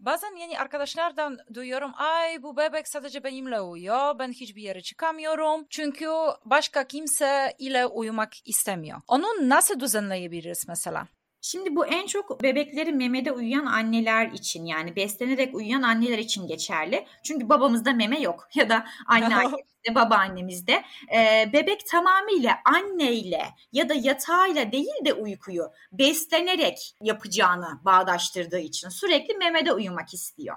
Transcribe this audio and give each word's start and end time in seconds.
Bazen 0.00 0.36
yani 0.36 0.58
arkadaşlardan 0.58 1.38
duyuyorum 1.54 1.92
ay 1.96 2.42
bu 2.42 2.56
bebek 2.56 2.88
sadece 2.88 3.24
benimle 3.24 3.60
uyuyor 3.60 4.18
ben 4.18 4.32
hiçbir 4.32 4.62
yere 4.62 4.80
çıkamıyorum 4.80 5.66
çünkü 5.70 6.06
başka 6.44 6.84
kimse 6.84 7.54
ile 7.58 7.86
uyumak 7.86 8.48
istemiyor. 8.48 9.00
Onu 9.08 9.26
nasıl 9.42 9.80
düzenleyebiliriz 9.80 10.64
mesela? 10.68 11.06
Şimdi 11.42 11.76
bu 11.76 11.86
en 11.86 12.06
çok 12.06 12.42
bebekleri 12.42 12.92
memede 12.92 13.32
uyuyan 13.32 13.66
anneler 13.66 14.26
için 14.26 14.64
yani 14.64 14.96
beslenerek 14.96 15.54
uyuyan 15.54 15.82
anneler 15.82 16.18
için 16.18 16.46
geçerli. 16.46 17.06
Çünkü 17.22 17.48
babamızda 17.48 17.92
meme 17.92 18.20
yok 18.20 18.48
ya 18.54 18.68
da 18.68 18.86
anneannemizde, 19.06 19.94
babaannemizde. 19.94 20.82
Ee, 21.14 21.50
bebek 21.52 21.86
tamamıyla 21.86 22.56
anneyle 22.64 23.42
ya 23.72 23.88
da 23.88 23.94
yatağıyla 23.94 24.72
değil 24.72 25.04
de 25.04 25.14
uykuyu 25.14 25.70
beslenerek 25.92 26.96
yapacağını 27.02 27.80
bağdaştırdığı 27.84 28.60
için 28.60 28.88
sürekli 28.88 29.34
memede 29.34 29.72
uyumak 29.72 30.14
istiyor. 30.14 30.56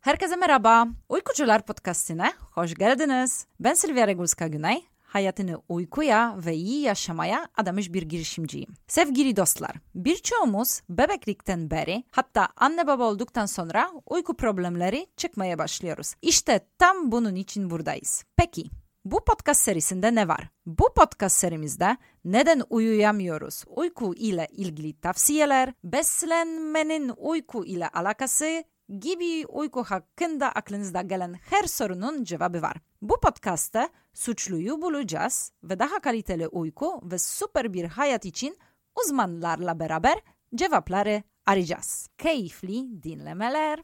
Herkese 0.00 0.36
merhaba. 0.36 0.86
Uykucular 1.08 1.62
Podcast'ine 1.66 2.32
hoş 2.54 2.74
geldiniz. 2.74 3.46
Ben 3.60 3.74
Silvia 3.74 4.06
Regulska-Güney 4.06 4.82
hayatını 5.16 5.62
uykuya 5.68 6.36
ve 6.46 6.54
iyi 6.54 6.80
yaşamaya 6.80 7.48
adamış 7.56 7.92
bir 7.92 8.02
girişimciyim. 8.02 8.74
Sevgili 8.86 9.36
dostlar, 9.36 9.76
birçoğumuz 9.94 10.80
bebeklikten 10.88 11.70
beri 11.70 12.04
hatta 12.10 12.48
anne 12.56 12.86
baba 12.86 13.04
olduktan 13.04 13.46
sonra 13.46 13.92
uyku 14.06 14.36
problemleri 14.36 15.06
çıkmaya 15.16 15.58
başlıyoruz. 15.58 16.14
İşte 16.22 16.60
tam 16.78 17.12
bunun 17.12 17.34
için 17.34 17.70
buradayız. 17.70 18.24
Peki, 18.36 18.64
bu 19.04 19.24
podcast 19.24 19.60
serisinde 19.62 20.14
ne 20.14 20.28
var? 20.28 20.48
Bu 20.66 20.94
podcast 20.94 21.36
serimizde 21.36 21.96
neden 22.24 22.62
uyuyamıyoruz? 22.70 23.64
Uyku 23.66 24.14
ile 24.14 24.48
ilgili 24.50 25.00
tavsiyeler, 25.00 25.72
beslenmenin 25.84 27.12
uyku 27.16 27.64
ile 27.64 27.88
alakası 27.88 28.64
gibi 28.98 29.46
uyku 29.46 29.84
hakkında 29.84 30.48
aklınızda 30.48 31.02
gelen 31.02 31.34
her 31.50 31.62
sorunun 31.62 32.24
cevabı 32.24 32.62
var. 32.62 32.76
Bu 33.02 33.20
podcast'ta 33.20 33.88
suçluyu 34.16 34.82
bulacağız 34.82 35.52
ve 35.64 35.78
daha 35.78 36.00
kaliteli 36.00 36.48
uyku 36.48 37.00
ve 37.04 37.18
süper 37.18 37.72
bir 37.72 37.84
hayat 37.84 38.24
için 38.24 38.58
uzmanlarla 39.04 39.80
beraber 39.80 40.18
cevapları 40.54 41.22
arayacağız. 41.46 42.08
Keyifli 42.18 43.02
dinlemeler. 43.02 43.82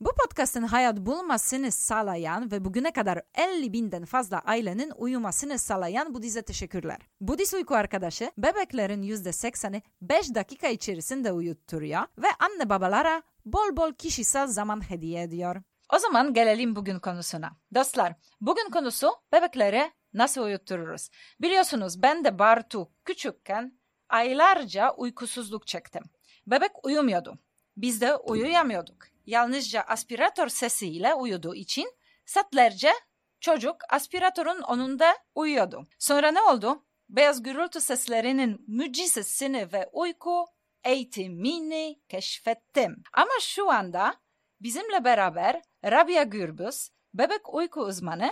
Bu 0.00 0.10
podcastın 0.12 0.62
hayat 0.62 0.98
bulmasını 0.98 1.72
sağlayan 1.72 2.50
ve 2.50 2.64
bugüne 2.64 2.92
kadar 2.92 3.22
50 3.34 3.72
binden 3.72 4.04
fazla 4.04 4.38
ailenin 4.38 4.92
uyumasını 4.96 5.58
sağlayan 5.58 6.14
Budiz'e 6.14 6.42
teşekkürler. 6.42 6.98
Budiz 7.20 7.54
uyku 7.54 7.74
arkadaşı 7.74 8.30
bebeklerin 8.38 9.02
%80'i 9.02 9.82
5 10.02 10.34
dakika 10.34 10.68
içerisinde 10.68 11.32
uyutturuyor 11.32 12.02
ve 12.18 12.26
anne 12.38 12.68
babalara 12.68 13.22
bol 13.44 13.76
bol 13.76 13.92
kişisel 13.92 14.46
zaman 14.46 14.90
hediye 14.90 15.22
ediyor. 15.22 15.62
O 15.92 15.98
zaman 15.98 16.34
gelelim 16.34 16.76
bugün 16.76 16.98
konusuna. 16.98 17.56
Dostlar, 17.74 18.14
bugün 18.40 18.70
konusu 18.70 19.12
bebekleri 19.32 19.92
nasıl 20.12 20.42
uyuttururuz? 20.42 21.08
Biliyorsunuz 21.40 22.02
ben 22.02 22.24
de 22.24 22.38
Bartu 22.38 22.92
küçükken 23.04 23.80
aylarca 24.08 24.90
uykusuzluk 24.90 25.66
çektim. 25.66 26.02
Bebek 26.46 26.84
uyumuyordu. 26.84 27.38
Biz 27.76 28.00
de 28.00 28.16
uyuyamıyorduk. 28.16 28.96
Yalnızca 29.26 29.80
aspiratör 29.80 30.48
sesiyle 30.48 31.14
uyuduğu 31.14 31.54
için 31.54 31.92
saatlerce 32.26 32.92
çocuk 33.40 33.76
aspiratörün 33.88 34.62
önünde 34.72 35.14
uyuyordu. 35.34 35.86
Sonra 35.98 36.30
ne 36.30 36.42
oldu? 36.42 36.84
Beyaz 37.08 37.42
gürültü 37.42 37.80
seslerinin 37.80 38.64
mucizesini 38.68 39.72
ve 39.72 39.88
uyku 39.92 40.46
eğitimini 40.84 42.00
keşfettim. 42.08 43.02
Ama 43.12 43.32
şu 43.40 43.70
anda 43.70 44.14
bizimle 44.60 45.04
beraber 45.04 45.62
Rabia 45.90 46.22
Gürbüz, 46.22 46.90
bebek 47.14 47.54
uyku 47.54 47.80
uzmanı, 47.80 48.30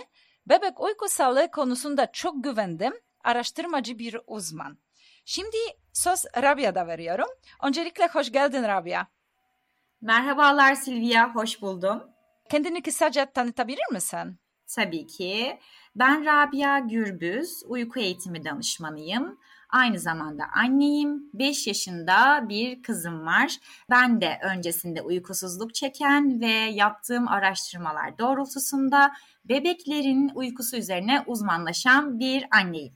bebek 0.49 0.81
uyku 0.81 1.09
sağlığı 1.09 1.51
konusunda 1.51 2.11
çok 2.11 2.43
güvendim, 2.43 2.93
araştırmacı 3.23 3.99
bir 3.99 4.17
uzman. 4.27 4.77
Şimdi 5.25 5.57
söz 5.93 6.25
Rabia'da 6.41 6.87
veriyorum. 6.87 7.27
Öncelikle 7.63 8.07
hoş 8.07 8.31
geldin 8.31 8.63
Rabia. 8.63 9.05
Merhabalar 10.01 10.75
Silvia, 10.75 11.35
hoş 11.35 11.61
buldum. 11.61 12.03
Kendini 12.49 12.81
kısaca 12.81 13.25
tanıtabilir 13.25 13.91
misin? 13.91 14.39
Tabii 14.75 15.07
ki. 15.07 15.59
Ben 15.95 16.25
Rabia 16.25 16.79
Gürbüz, 16.79 17.63
uyku 17.67 17.99
eğitimi 17.99 18.45
danışmanıyım. 18.45 19.39
Aynı 19.75 19.99
zamanda 19.99 20.43
anneyim. 20.55 21.29
5 21.33 21.67
yaşında 21.67 22.49
bir 22.49 22.81
kızım 22.81 23.25
var. 23.25 23.57
Ben 23.89 24.21
de 24.21 24.39
öncesinde 24.43 25.01
uykusuzluk 25.01 25.75
çeken 25.75 26.41
ve 26.41 26.51
yaptığım 26.51 27.27
araştırmalar 27.27 28.17
doğrultusunda 28.17 29.11
bebeklerin 29.45 30.31
uykusu 30.35 30.77
üzerine 30.77 31.23
uzmanlaşan 31.27 32.19
bir 32.19 32.47
anneyim. 32.51 32.93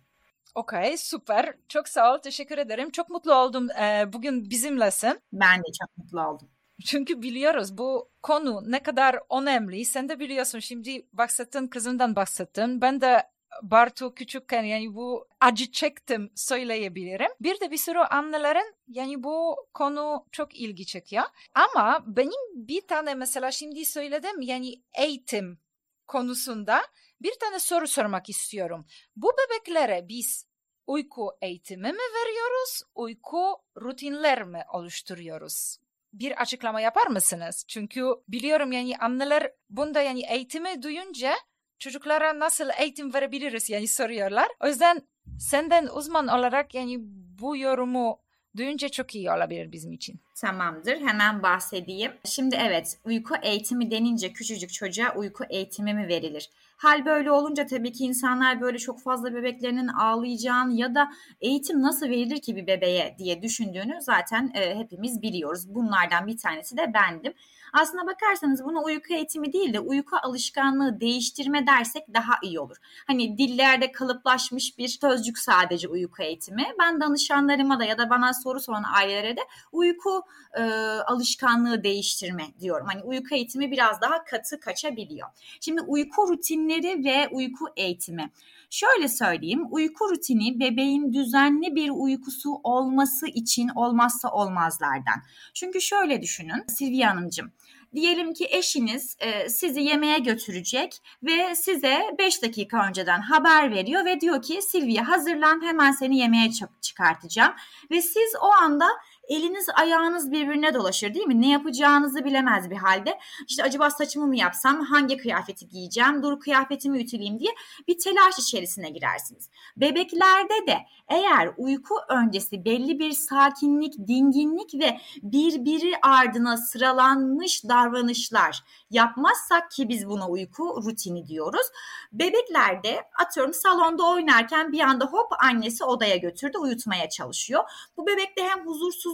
Okey 0.55 0.97
süper. 0.97 1.53
Çok 1.67 1.87
sağ 1.87 2.13
ol. 2.13 2.17
Teşekkür 2.17 2.57
ederim. 2.57 2.89
Çok 2.89 3.09
mutlu 3.09 3.33
oldum 3.33 3.67
ee, 3.71 4.13
bugün 4.13 4.49
bizimlesin. 4.49 5.19
Ben 5.33 5.59
de 5.59 5.67
çok 5.81 5.97
mutlu 5.97 6.27
oldum. 6.27 6.49
Çünkü 6.85 7.21
biliyoruz 7.21 7.77
bu 7.77 8.09
konu 8.23 8.71
ne 8.71 8.83
kadar 8.83 9.19
önemli. 9.41 9.85
Sen 9.85 10.09
de 10.09 10.19
biliyorsun 10.19 10.59
şimdi 10.59 11.07
bahsettin 11.13 11.67
kızından 11.67 12.15
bahsettin. 12.15 12.81
Ben 12.81 13.01
de 13.01 13.23
Bartu 13.61 14.13
küçükken 14.15 14.63
yani 14.63 14.95
bu 14.95 15.27
acı 15.39 15.71
çektim 15.71 16.31
söyleyebilirim. 16.35 17.31
Bir 17.41 17.59
de 17.59 17.71
bir 17.71 17.77
sürü 17.77 17.99
annelerin 17.99 18.75
yani 18.87 19.23
bu 19.23 19.67
konu 19.73 20.25
çok 20.31 20.55
ilgi 20.55 20.85
çekiyor. 20.85 21.23
Ama 21.53 22.03
benim 22.07 22.67
bir 22.67 22.87
tane 22.87 23.15
mesela 23.15 23.51
şimdi 23.51 23.85
söyledim 23.85 24.41
yani 24.41 24.81
eğitim 24.97 25.59
konusunda 26.07 26.81
bir 27.21 27.33
tane 27.39 27.59
soru 27.59 27.87
sormak 27.87 28.29
istiyorum. 28.29 28.85
Bu 29.15 29.31
bebeklere 29.37 30.07
biz 30.07 30.45
uyku 30.87 31.37
eğitimi 31.41 31.91
mi 31.91 31.97
veriyoruz, 31.97 32.81
uyku 32.95 33.57
rutinler 33.81 34.43
mi 34.43 34.63
oluşturuyoruz? 34.73 35.77
Bir 36.13 36.41
açıklama 36.41 36.81
yapar 36.81 37.07
mısınız? 37.07 37.65
Çünkü 37.67 38.05
biliyorum 38.27 38.71
yani 38.71 38.97
anneler 38.97 39.51
bunda 39.69 40.01
yani 40.01 40.25
eğitimi 40.31 40.81
duyunca 40.81 41.33
çocuklara 41.79 42.39
nasıl 42.39 42.69
eğitim 42.79 43.13
verebiliriz 43.13 43.69
yani 43.69 43.87
soruyorlar. 43.87 44.47
O 44.63 44.67
yüzden 44.67 45.01
senden 45.39 45.87
uzman 45.87 46.27
olarak 46.27 46.75
yani 46.75 46.97
bu 47.41 47.57
yorumu 47.57 48.19
duyunca 48.57 48.89
çok 48.89 49.15
iyi 49.15 49.31
olabilir 49.31 49.71
bizim 49.71 49.91
için. 49.91 50.19
Tamamdır. 50.35 50.97
Hemen 50.97 51.43
bahsedeyim. 51.43 52.11
Şimdi 52.25 52.55
evet 52.55 52.97
uyku 53.05 53.35
eğitimi 53.41 53.91
denince 53.91 54.33
küçücük 54.33 54.73
çocuğa 54.73 55.15
uyku 55.15 55.43
eğitimi 55.49 55.93
mi 55.93 56.07
verilir? 56.07 56.49
Hal 56.77 57.05
böyle 57.05 57.31
olunca 57.31 57.65
tabii 57.65 57.91
ki 57.91 58.03
insanlar 58.03 58.61
böyle 58.61 58.77
çok 58.77 59.01
fazla 59.01 59.33
bebeklerinin 59.33 59.87
ağlayacağını 59.87 60.73
ya 60.73 60.95
da 60.95 61.11
eğitim 61.41 61.81
nasıl 61.81 62.09
verilir 62.09 62.41
ki 62.41 62.55
bir 62.55 62.67
bebeğe 62.67 63.15
diye 63.17 63.41
düşündüğünü 63.41 64.01
zaten 64.01 64.51
e, 64.55 64.75
hepimiz 64.75 65.21
biliyoruz. 65.21 65.75
Bunlardan 65.75 66.27
bir 66.27 66.37
tanesi 66.37 66.77
de 66.77 66.93
bendim. 66.93 67.33
Aslına 67.73 68.07
bakarsanız 68.07 68.63
bunu 68.63 68.83
uyku 68.83 69.13
eğitimi 69.13 69.53
değil 69.53 69.73
de 69.73 69.79
uyku 69.79 70.17
alışkanlığı 70.23 71.01
değiştirme 71.01 71.67
dersek 71.67 72.13
daha 72.13 72.33
iyi 72.43 72.59
olur. 72.59 72.77
Hani 73.07 73.37
dillerde 73.37 73.91
kalıplaşmış 73.91 74.77
bir 74.77 74.87
sözcük 74.87 75.37
sadece 75.37 75.87
uyku 75.87 76.23
eğitimi. 76.23 76.65
Ben 76.79 77.01
danışanlarıma 77.01 77.79
da 77.79 77.85
ya 77.85 77.97
da 77.97 78.09
bana 78.09 78.33
soru 78.33 78.59
soran 78.59 78.83
ailelere 78.95 79.37
de 79.37 79.41
uyku 79.71 80.23
e, 80.57 80.63
alışkanlığı 81.07 81.83
değiştirme 81.83 82.43
diyorum. 82.59 82.87
Hani 82.91 83.03
uyku 83.03 83.35
eğitimi 83.35 83.71
biraz 83.71 84.01
daha 84.01 84.23
katı 84.23 84.59
kaçabiliyor. 84.59 85.27
Şimdi 85.59 85.81
uyku 85.81 86.27
rutinleri 86.27 87.03
ve 87.03 87.27
uyku 87.31 87.65
eğitimi. 87.75 88.29
Şöyle 88.69 89.07
söyleyeyim, 89.07 89.65
uyku 89.71 90.09
rutini 90.09 90.59
bebeğin 90.59 91.13
düzenli 91.13 91.75
bir 91.75 91.89
uykusu 91.89 92.49
olması 92.63 93.27
için 93.27 93.69
olmazsa 93.75 94.31
olmazlardan. 94.31 95.23
Çünkü 95.53 95.81
şöyle 95.81 96.21
düşünün 96.21 96.63
Silvia 96.67 97.09
Hanımcığım, 97.09 97.51
diyelim 97.95 98.33
ki 98.33 98.47
eşiniz 98.49 99.17
e, 99.19 99.49
sizi 99.49 99.81
yemeğe 99.81 100.19
götürecek 100.19 101.01
ve 101.23 101.55
size 101.55 102.01
5 102.19 102.43
dakika 102.43 102.87
önceden 102.87 103.21
haber 103.21 103.71
veriyor 103.71 104.05
ve 104.05 104.21
diyor 104.21 104.41
ki 104.41 104.61
Silvia 104.61 105.07
hazırlan 105.07 105.61
hemen 105.65 105.91
seni 105.91 106.17
yemeğe 106.17 106.49
çıkartacağım 106.81 107.53
ve 107.91 108.01
siz 108.01 108.33
o 108.41 108.51
anda 108.63 108.87
eliniz 109.29 109.67
ayağınız 109.75 110.31
birbirine 110.31 110.73
dolaşır 110.73 111.13
değil 111.13 111.27
mi? 111.27 111.41
Ne 111.41 111.49
yapacağınızı 111.49 112.25
bilemez 112.25 112.69
bir 112.69 112.75
halde. 112.75 113.19
İşte 113.47 113.63
acaba 113.63 113.89
saçımı 113.89 114.27
mı 114.27 114.35
yapsam, 114.35 114.81
hangi 114.81 115.17
kıyafeti 115.17 115.67
giyeceğim, 115.67 116.23
dur 116.23 116.39
kıyafetimi 116.39 116.99
ütüleyeyim 116.99 117.39
diye 117.39 117.51
bir 117.87 117.97
telaş 117.97 118.39
içerisine 118.39 118.89
girersiniz. 118.89 119.49
Bebeklerde 119.77 120.67
de 120.67 120.77
Eğer 121.09 121.53
uyku 121.57 121.95
öncesi 122.09 122.65
belli 122.65 122.99
bir 122.99 123.11
sakinlik, 123.11 124.07
dinginlik 124.07 124.73
ve 124.73 124.99
birbiri 125.23 125.93
ardına 126.01 126.57
sıralanmış 126.57 127.63
davranışlar 127.63 128.63
yapmazsak 128.89 129.71
ki 129.71 129.89
biz 129.89 130.07
buna 130.09 130.29
uyku 130.29 130.83
rutini 130.85 131.27
diyoruz. 131.27 131.67
Bebeklerde 132.11 133.03
atıyorum 133.19 133.53
salonda 133.53 134.03
oynarken 134.09 134.71
bir 134.71 134.79
anda 134.79 135.05
hop 135.05 135.27
annesi 135.43 135.83
odaya 135.83 136.17
götürdü 136.17 136.57
uyutmaya 136.57 137.09
çalışıyor. 137.09 137.63
Bu 137.97 138.07
bebekte 138.07 138.43
hem 138.43 138.65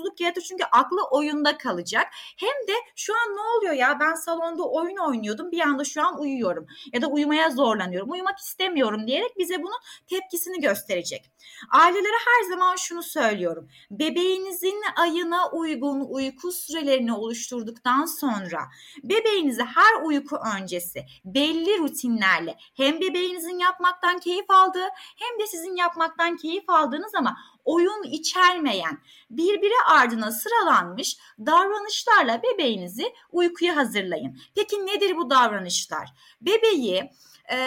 huzursuzluk 0.06 0.22
yaratır 0.22 0.42
çünkü 0.42 0.64
aklı 0.64 1.04
oyunda 1.12 1.58
kalacak. 1.58 2.08
Hem 2.38 2.68
de 2.68 2.74
şu 2.96 3.14
an 3.14 3.36
ne 3.36 3.42
oluyor 3.58 3.74
ya 3.74 3.98
ben 4.00 4.14
salonda 4.14 4.64
oyun 4.64 4.98
oynuyordum 4.98 5.52
bir 5.52 5.60
anda 5.60 5.84
şu 5.84 6.02
an 6.02 6.20
uyuyorum 6.20 6.68
ya 6.94 7.02
da 7.02 7.08
uyumaya 7.08 7.50
zorlanıyorum 7.50 8.12
uyumak 8.12 8.40
istemiyorum 8.40 9.08
diyerek 9.08 9.38
bize 9.38 9.64
bunun 9.64 9.80
tepkisini 10.08 10.62
gösterecek. 10.62 11.32
Ailelere 11.72 12.18
her 12.26 12.50
zaman 12.50 12.76
şunu 12.76 13.04
söylüyorum. 13.04 13.70
Bebeğinizin 13.92 14.82
ayına 14.96 15.52
uygun 15.52 16.02
uyku 16.10 16.52
sürelerini 16.52 17.14
oluşturduktan 17.14 18.06
sonra 18.06 18.60
bebeğinize 19.04 19.64
her 19.64 20.04
uyku 20.04 20.38
öncesi 20.58 21.06
belli 21.26 21.80
rutinlerle 21.80 22.56
hem 22.78 23.02
bebeğinizin 23.02 23.60
yapmaktan 23.60 24.20
keyif 24.20 24.50
aldığı 24.50 24.88
hem 25.18 25.40
de 25.40 25.48
sizin 25.48 25.76
yapmaktan 25.76 26.38
keyif 26.38 26.70
aldığınız 26.70 27.16
ama 27.16 27.38
oyun 27.66 28.04
içermeyen, 28.04 28.98
birbiri 29.30 29.74
ardına 29.86 30.32
sıralanmış 30.32 31.18
davranışlarla 31.40 32.42
bebeğinizi 32.44 33.14
uykuya 33.32 33.76
hazırlayın. 33.76 34.38
Peki 34.56 34.86
nedir 34.86 35.18
bu 35.18 35.30
davranışlar? 35.30 36.10
Bebeği 36.42 37.12
e, 37.52 37.58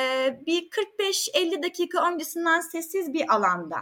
bir 0.46 0.70
45-50 0.70 1.62
dakika 1.62 2.08
öncesinden 2.12 2.60
sessiz 2.60 3.12
bir 3.12 3.34
alanda 3.34 3.76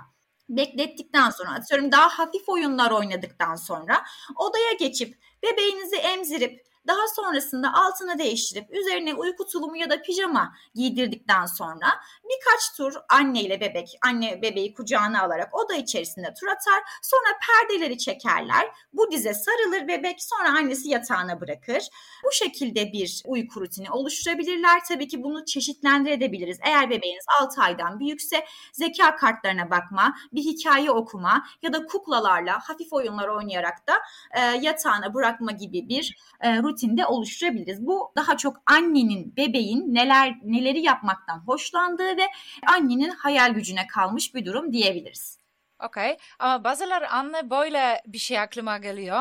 beklettikten 0.48 1.30
sonra 1.30 1.50
atıyorum 1.50 1.92
daha 1.92 2.08
hafif 2.08 2.48
oyunlar 2.48 2.90
oynadıktan 2.90 3.54
sonra 3.54 4.04
odaya 4.36 4.72
geçip 4.72 5.18
bebeğinizi 5.42 5.96
emzirip 5.96 6.66
daha 6.86 7.08
sonrasında 7.16 7.74
altını 7.74 8.18
değiştirip 8.18 8.70
üzerine 8.70 9.14
uyku 9.14 9.46
tulumu 9.46 9.76
ya 9.76 9.90
da 9.90 10.02
pijama 10.02 10.54
giydirdikten 10.74 11.46
sonra 11.46 11.86
birkaç 12.24 12.76
tur 12.76 12.94
anne 13.08 13.42
ile 13.42 13.60
bebek, 13.60 13.98
anne 14.06 14.42
bebeği 14.42 14.74
kucağına 14.74 15.22
alarak 15.22 15.54
oda 15.54 15.74
içerisinde 15.74 16.34
tur 16.40 16.46
atar. 16.46 16.82
Sonra 17.02 17.38
perdeleri 17.46 17.98
çekerler. 17.98 18.70
Bu 18.92 19.10
dize 19.10 19.34
sarılır 19.34 19.88
bebek 19.88 20.22
sonra 20.22 20.48
annesi 20.48 20.88
yatağına 20.88 21.40
bırakır. 21.40 21.82
Bu 22.24 22.32
şekilde 22.32 22.92
bir 22.92 23.22
uyku 23.26 23.60
rutini 23.60 23.90
oluşturabilirler. 23.90 24.84
Tabii 24.88 25.08
ki 25.08 25.22
bunu 25.22 25.44
çeşitlendirebiliriz. 25.44 26.58
Eğer 26.62 26.90
bebeğiniz 26.90 27.24
6 27.42 27.62
aydan 27.62 28.00
büyükse 28.00 28.44
zeka 28.72 29.16
kartlarına 29.16 29.70
bakma, 29.70 30.16
bir 30.32 30.42
hikaye 30.42 30.90
okuma 30.90 31.46
ya 31.62 31.72
da 31.72 31.86
kuklalarla 31.86 32.58
hafif 32.60 32.92
oyunlar 32.92 33.28
oynayarak 33.28 33.86
da 33.86 33.94
e, 34.34 34.40
yatağına 34.40 35.14
bırakma 35.14 35.52
gibi 35.52 35.88
bir 35.88 36.16
e, 36.40 36.62
rutin 36.62 36.75
rutinde 36.76 37.06
oluşturabiliriz. 37.06 37.86
Bu 37.86 38.12
daha 38.16 38.36
çok 38.36 38.62
annenin, 38.66 39.36
bebeğin 39.36 39.94
neler 39.94 40.34
neleri 40.42 40.82
yapmaktan 40.82 41.38
hoşlandığı 41.38 42.16
ve 42.16 42.26
annenin 42.66 43.10
hayal 43.10 43.50
gücüne 43.50 43.86
kalmış 43.86 44.34
bir 44.34 44.46
durum 44.46 44.72
diyebiliriz. 44.72 45.38
Okey 45.84 46.16
ama 46.38 46.64
bazıları 46.64 47.10
anne 47.10 47.50
böyle 47.50 48.02
bir 48.06 48.18
şey 48.18 48.40
aklıma 48.40 48.78
geliyor. 48.78 49.20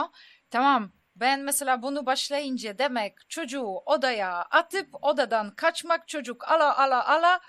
Tamam 0.50 0.92
ben 1.16 1.40
mesela 1.40 1.82
bunu 1.82 2.06
başlayınca 2.06 2.78
demek 2.78 3.30
çocuğu 3.30 3.68
odaya 3.86 4.42
atıp 4.42 4.88
odadan 5.02 5.56
kaçmak 5.56 6.08
çocuk 6.08 6.52
ala 6.52 6.78
ala 6.78 7.08
ala 7.08 7.40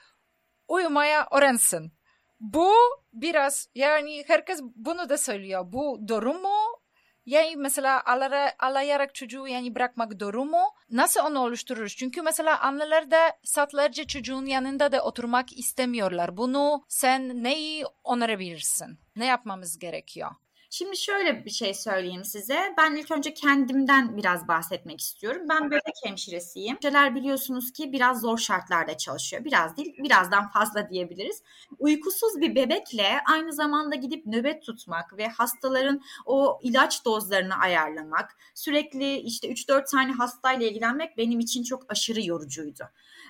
uyumaya 0.69 1.29
öğrensin. 1.32 1.93
Bu 2.41 2.73
biraz 3.12 3.69
yani 3.75 4.25
herkes 4.26 4.61
bunu 4.62 5.09
da 5.09 5.19
söylüyor. 5.19 5.64
Bu 5.67 6.09
doğru 6.09 6.35
mu? 6.35 6.86
Yani 7.26 7.56
mesela 7.56 8.02
alara, 8.05 8.52
alayarak 8.58 9.14
çocuğu 9.14 9.46
yani 9.46 9.75
bırakmak 9.75 10.20
doğru 10.20 10.44
mu? 10.44 10.62
Nasıl 10.90 11.20
onu 11.20 11.38
oluştururuz? 11.38 11.96
Çünkü 11.96 12.23
mesela 12.23 12.61
anneler 12.61 13.11
de 13.11 13.32
saatlerce 13.44 14.06
çocuğun 14.06 14.46
yanında 14.46 14.93
da 14.93 15.02
oturmak 15.02 15.58
istemiyorlar. 15.58 16.37
Bunu 16.37 16.84
sen 16.88 17.43
neyi 17.44 17.84
onarabilirsin? 18.05 18.99
Ne 19.17 19.26
yapmamız 19.26 19.78
gerekiyor? 19.78 20.31
Şimdi 20.78 20.96
şöyle 20.96 21.44
bir 21.44 21.50
şey 21.50 21.75
söyleyeyim 21.75 22.25
size. 22.25 22.75
Ben 22.78 22.94
ilk 22.94 23.11
önce 23.11 23.34
kendimden 23.34 24.17
biraz 24.17 24.49
bahsetmek 24.49 25.00
istiyorum. 25.00 25.43
Ben 25.49 25.70
bebek 25.70 25.94
hemşiresiyim. 26.05 26.75
Hemşireler 26.75 27.14
biliyorsunuz 27.14 27.73
ki 27.73 27.93
biraz 27.93 28.20
zor 28.20 28.38
şartlarda 28.38 28.96
çalışıyor. 28.96 29.44
Biraz 29.44 29.76
değil, 29.76 29.94
birazdan 29.99 30.49
fazla 30.49 30.90
diyebiliriz. 30.90 31.43
Uykusuz 31.78 32.40
bir 32.40 32.55
bebekle 32.55 33.20
aynı 33.31 33.52
zamanda 33.52 33.94
gidip 33.94 34.26
nöbet 34.26 34.62
tutmak 34.62 35.19
ve 35.19 35.28
hastaların 35.28 36.02
o 36.26 36.58
ilaç 36.62 37.05
dozlarını 37.05 37.55
ayarlamak, 37.55 38.37
sürekli 38.55 39.17
işte 39.17 39.49
3-4 39.49 39.90
tane 39.90 40.12
hastayla 40.12 40.67
ilgilenmek 40.67 41.17
benim 41.17 41.40
için 41.40 41.62
çok 41.62 41.93
aşırı 41.93 42.26
yorucuydu. 42.26 42.84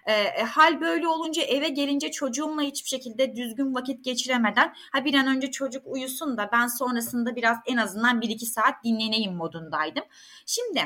E, 0.07 0.13
e, 0.13 0.43
hal 0.43 0.81
böyle 0.81 1.09
olunca 1.09 1.43
eve 1.43 1.69
gelince 1.69 2.11
çocuğumla 2.11 2.63
hiçbir 2.63 2.89
şekilde 2.89 3.37
düzgün 3.37 3.75
vakit 3.75 4.05
geçiremeden 4.05 4.75
ha 4.93 5.05
bir 5.05 5.15
an 5.15 5.27
önce 5.27 5.51
çocuk 5.51 5.83
uyusun 5.87 6.37
da 6.37 6.49
ben 6.53 6.67
sonrasında 6.67 7.37
biraz 7.37 7.57
en 7.67 7.77
azından 7.77 8.21
1-2 8.21 8.45
saat 8.45 8.85
dinleneyim 8.85 9.35
modundaydım. 9.35 10.05
Şimdi 10.47 10.81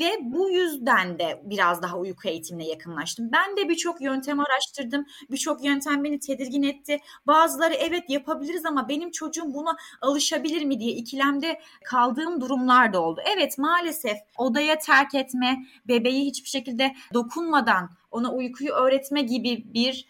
ve 0.00 0.18
bu 0.22 0.50
yüzden 0.50 1.18
de 1.18 1.42
biraz 1.44 1.82
daha 1.82 1.98
uyku 1.98 2.28
eğitimine 2.28 2.66
yakınlaştım. 2.66 3.30
Ben 3.32 3.56
de 3.56 3.68
birçok 3.68 4.00
yöntem 4.00 4.40
araştırdım. 4.40 5.06
Birçok 5.30 5.64
yöntem 5.64 6.04
beni 6.04 6.18
tedirgin 6.18 6.62
etti. 6.62 6.98
Bazıları 7.26 7.74
evet 7.74 8.10
yapabiliriz 8.10 8.64
ama 8.66 8.88
benim 8.88 9.10
çocuğum 9.10 9.54
buna 9.54 9.76
alışabilir 10.00 10.64
mi 10.64 10.80
diye 10.80 10.92
ikilemde 10.92 11.60
kaldığım 11.84 12.40
durumlar 12.40 12.92
da 12.92 13.00
oldu. 13.00 13.20
Evet 13.36 13.58
maalesef 13.58 14.16
odaya 14.38 14.78
terk 14.78 15.14
etme, 15.14 15.66
bebeği 15.88 16.24
hiçbir 16.26 16.48
şekilde 16.48 16.94
dokunmadan 17.14 17.90
ona 18.10 18.32
uykuyu 18.32 18.72
öğretme 18.72 19.22
gibi 19.22 19.64
bir 19.74 20.06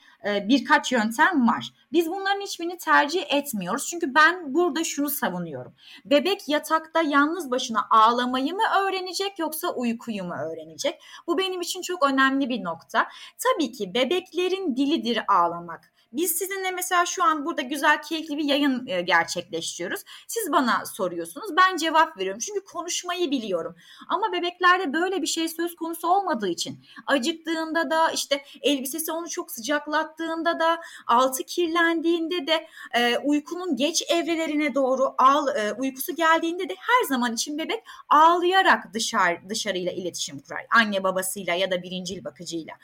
birkaç 0.48 0.92
yöntem 0.92 1.48
var. 1.48 1.72
Biz 1.92 2.10
bunların 2.10 2.40
hiçbirini 2.40 2.78
tercih 2.78 3.24
etmiyoruz. 3.28 3.86
Çünkü 3.90 4.14
ben 4.14 4.54
burada 4.54 4.84
şunu 4.84 5.10
savunuyorum. 5.10 5.74
Bebek 6.04 6.48
yatakta 6.48 7.02
yalnız 7.02 7.50
başına 7.50 7.86
ağlamayı 7.90 8.54
mı 8.54 8.62
öğrenecek 8.80 9.38
yoksa 9.38 9.68
uykuyu 9.68 10.24
mu 10.24 10.34
öğrenecek? 10.34 11.02
Bu 11.26 11.38
benim 11.38 11.60
için 11.60 11.82
çok 11.82 12.10
önemli 12.10 12.48
bir 12.48 12.64
nokta. 12.64 13.08
Tabii 13.38 13.72
ki 13.72 13.94
bebeklerin 13.94 14.76
dilidir 14.76 15.20
ağlamak. 15.28 15.92
Biz 16.12 16.32
sizinle 16.32 16.70
mesela 16.70 17.06
şu 17.06 17.24
an 17.24 17.44
burada 17.44 17.62
güzel 17.62 18.02
keyifli 18.02 18.38
bir 18.38 18.44
yayın 18.44 18.86
e, 18.86 19.00
gerçekleştiriyoruz. 19.00 20.00
Siz 20.28 20.52
bana 20.52 20.86
soruyorsunuz 20.86 21.56
ben 21.56 21.76
cevap 21.76 22.18
veriyorum. 22.18 22.40
Çünkü 22.40 22.64
konuşmayı 22.64 23.30
biliyorum. 23.30 23.76
Ama 24.08 24.32
bebeklerde 24.32 24.92
böyle 24.92 25.22
bir 25.22 25.26
şey 25.26 25.48
söz 25.48 25.76
konusu 25.76 26.08
olmadığı 26.08 26.48
için 26.48 26.84
acıktığında 27.06 27.90
da 27.90 28.10
işte 28.10 28.44
elbisesi 28.62 29.12
onu 29.12 29.28
çok 29.28 29.50
sıcaklattığında 29.50 30.60
da 30.60 30.80
altı 31.06 31.42
kirlendiğinde 31.42 32.46
de 32.46 32.66
e, 32.94 33.18
uykunun 33.18 33.76
geç 33.76 34.02
evrelerine 34.08 34.74
doğru 34.74 35.14
ağl, 35.18 35.48
e, 35.48 35.72
uykusu 35.72 36.14
geldiğinde 36.14 36.68
de 36.68 36.74
her 36.78 37.08
zaman 37.08 37.34
için 37.34 37.58
bebek 37.58 37.84
ağlayarak 38.08 38.94
dışarı 38.94 39.38
dışarıyla 39.48 39.92
iletişim 39.92 40.38
kurar. 40.38 40.66
Anne 40.70 41.04
babasıyla 41.04 41.54
ya 41.54 41.70
da 41.70 41.82
birincil 41.82 42.24
bakıcıyla. 42.24 42.74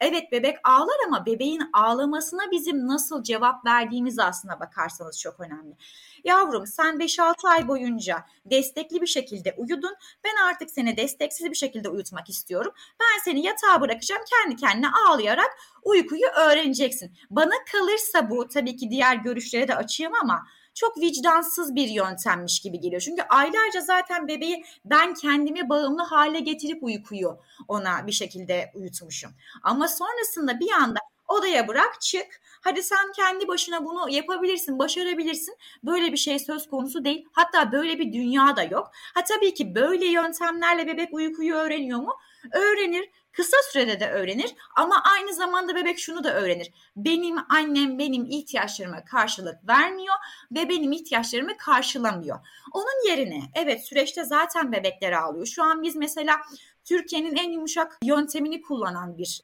Evet 0.00 0.32
bebek 0.32 0.56
ağlar 0.64 0.96
ama 1.06 1.26
bebeğin 1.26 1.62
ağlamasına 1.72 2.50
bizim 2.50 2.69
nasıl 2.74 3.22
cevap 3.22 3.66
verdiğimiz 3.66 4.18
aslına 4.18 4.60
bakarsanız 4.60 5.20
çok 5.20 5.40
önemli. 5.40 5.76
Yavrum 6.24 6.66
sen 6.66 6.96
5-6 6.96 7.48
ay 7.48 7.68
boyunca 7.68 8.24
destekli 8.44 9.00
bir 9.00 9.06
şekilde 9.06 9.54
uyudun. 9.58 9.94
Ben 10.24 10.44
artık 10.48 10.70
seni 10.70 10.96
desteksiz 10.96 11.50
bir 11.50 11.56
şekilde 11.56 11.88
uyutmak 11.88 12.30
istiyorum. 12.30 12.72
Ben 13.00 13.24
seni 13.24 13.46
yatağa 13.46 13.80
bırakacağım. 13.80 14.22
Kendi 14.30 14.56
kendine 14.56 14.88
ağlayarak 15.08 15.50
uykuyu 15.82 16.26
öğreneceksin. 16.26 17.16
Bana 17.30 17.54
kalırsa 17.72 18.30
bu 18.30 18.48
tabii 18.48 18.76
ki 18.76 18.90
diğer 18.90 19.16
görüşlere 19.16 19.68
de 19.68 19.74
açayım 19.74 20.12
ama 20.22 20.46
çok 20.74 21.00
vicdansız 21.00 21.74
bir 21.74 21.88
yöntemmiş 21.88 22.60
gibi 22.60 22.80
geliyor. 22.80 23.00
Çünkü 23.00 23.22
aylarca 23.22 23.80
zaten 23.80 24.28
bebeği 24.28 24.64
ben 24.84 25.14
kendimi 25.14 25.68
bağımlı 25.68 26.02
hale 26.02 26.40
getirip 26.40 26.82
uykuyu 26.82 27.38
ona 27.68 28.06
bir 28.06 28.12
şekilde 28.12 28.72
uyutmuşum. 28.74 29.30
Ama 29.62 29.88
sonrasında 29.88 30.60
bir 30.60 30.70
anda 30.70 31.00
odaya 31.30 31.68
bırak 31.68 32.00
çık. 32.00 32.26
Hadi 32.60 32.82
sen 32.82 33.12
kendi 33.12 33.48
başına 33.48 33.84
bunu 33.84 34.10
yapabilirsin, 34.10 34.78
başarabilirsin. 34.78 35.56
Böyle 35.84 36.12
bir 36.12 36.16
şey 36.16 36.38
söz 36.38 36.68
konusu 36.70 37.04
değil. 37.04 37.26
Hatta 37.32 37.72
böyle 37.72 37.98
bir 37.98 38.12
dünya 38.12 38.56
da 38.56 38.62
yok. 38.62 38.90
Ha 39.14 39.24
tabii 39.24 39.54
ki 39.54 39.74
böyle 39.74 40.06
yöntemlerle 40.06 40.86
bebek 40.86 41.14
uykuyu 41.14 41.54
öğreniyor 41.54 41.98
mu? 41.98 42.16
Öğrenir. 42.52 43.10
Kısa 43.32 43.56
sürede 43.72 44.00
de 44.00 44.10
öğrenir 44.10 44.54
ama 44.76 45.02
aynı 45.16 45.34
zamanda 45.34 45.74
bebek 45.74 45.98
şunu 45.98 46.24
da 46.24 46.34
öğrenir. 46.34 46.70
Benim 46.96 47.36
annem 47.48 47.98
benim 47.98 48.26
ihtiyaçlarıma 48.26 49.04
karşılık 49.04 49.68
vermiyor 49.68 50.14
ve 50.52 50.68
benim 50.68 50.92
ihtiyaçlarımı 50.92 51.56
karşılamıyor. 51.56 52.38
Onun 52.72 53.08
yerine 53.08 53.42
evet 53.54 53.86
süreçte 53.86 54.24
zaten 54.24 54.72
bebekler 54.72 55.12
ağlıyor. 55.12 55.46
Şu 55.46 55.62
an 55.62 55.82
biz 55.82 55.96
mesela 55.96 56.40
Türkiye'nin 56.84 57.36
en 57.36 57.50
yumuşak 57.50 57.98
yöntemini 58.02 58.62
kullanan 58.62 59.18
bir 59.18 59.40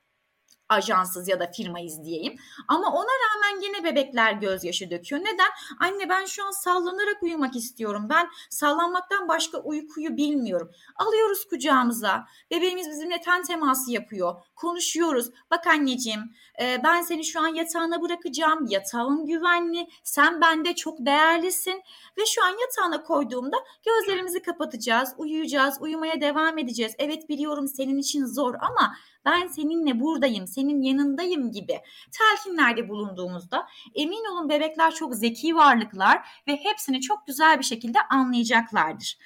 ajansız 0.69 1.29
ya 1.29 1.41
da 1.41 1.47
firmayız 1.47 2.05
diyeyim. 2.05 2.37
Ama 2.69 2.93
ona 2.93 3.07
rağmen 3.07 3.61
yine 3.63 3.85
bebekler 3.85 4.33
gözyaşı 4.33 4.91
döküyor. 4.91 5.23
Neden? 5.23 5.51
Anne 5.81 6.09
ben 6.09 6.25
şu 6.25 6.45
an 6.45 6.51
sallanarak 6.51 7.23
uyumak 7.23 7.57
istiyorum. 7.57 8.07
Ben 8.11 8.29
sallanmaktan 8.51 9.29
başka 9.29 9.59
uykuyu 9.59 10.17
bilmiyorum. 10.17 10.71
Alıyoruz 10.97 11.49
kucağımıza. 11.49 12.27
Bebeğimiz 12.51 12.89
bizimle 12.91 13.21
ten 13.21 13.43
teması 13.43 13.93
yapıyor. 13.93 14.35
Konuşuyoruz. 14.55 15.31
Bak 15.51 15.67
anneciğim 15.67 16.21
e, 16.61 16.81
ben 16.85 17.03
seni 17.03 17.25
şu 17.25 17.41
an 17.41 17.49
yatağına 17.49 18.03
bırakacağım. 18.03 18.67
Yatağın 18.69 19.27
güvenli. 19.27 19.89
Sen 20.05 20.41
bende 20.41 20.75
çok 20.75 21.07
değerlisin. 21.07 21.83
Ve 22.19 22.27
şu 22.27 22.45
an 22.45 22.55
yatağına 22.61 23.03
koyduğumda 23.03 23.57
gözlerimizi 23.85 24.43
kapatacağız. 24.43 25.15
Uyuyacağız. 25.19 25.77
Uyumaya 25.81 26.21
devam 26.21 26.59
edeceğiz. 26.59 26.95
Evet 26.99 27.29
biliyorum 27.29 27.69
senin 27.69 27.99
için 27.99 28.25
zor 28.25 28.55
ama 28.55 28.97
ben 29.27 29.47
seninle 29.47 30.01
buradayım, 30.01 30.47
senin 30.47 30.83
yanındayım 30.83 31.53
gibi 31.53 31.81
telkinlerde 32.19 32.89
bulunduğumuzda 32.89 33.67
emin 33.95 34.33
olun 34.33 34.49
bebekler 34.49 34.95
çok 34.95 35.15
zeki 35.15 35.57
varlıklar 35.57 36.29
ve 36.49 36.57
hepsini 36.57 37.01
çok 37.01 37.27
güzel 37.27 37.59
bir 37.59 37.65
şekilde 37.65 37.99
anlayacaklardır. 38.11 39.19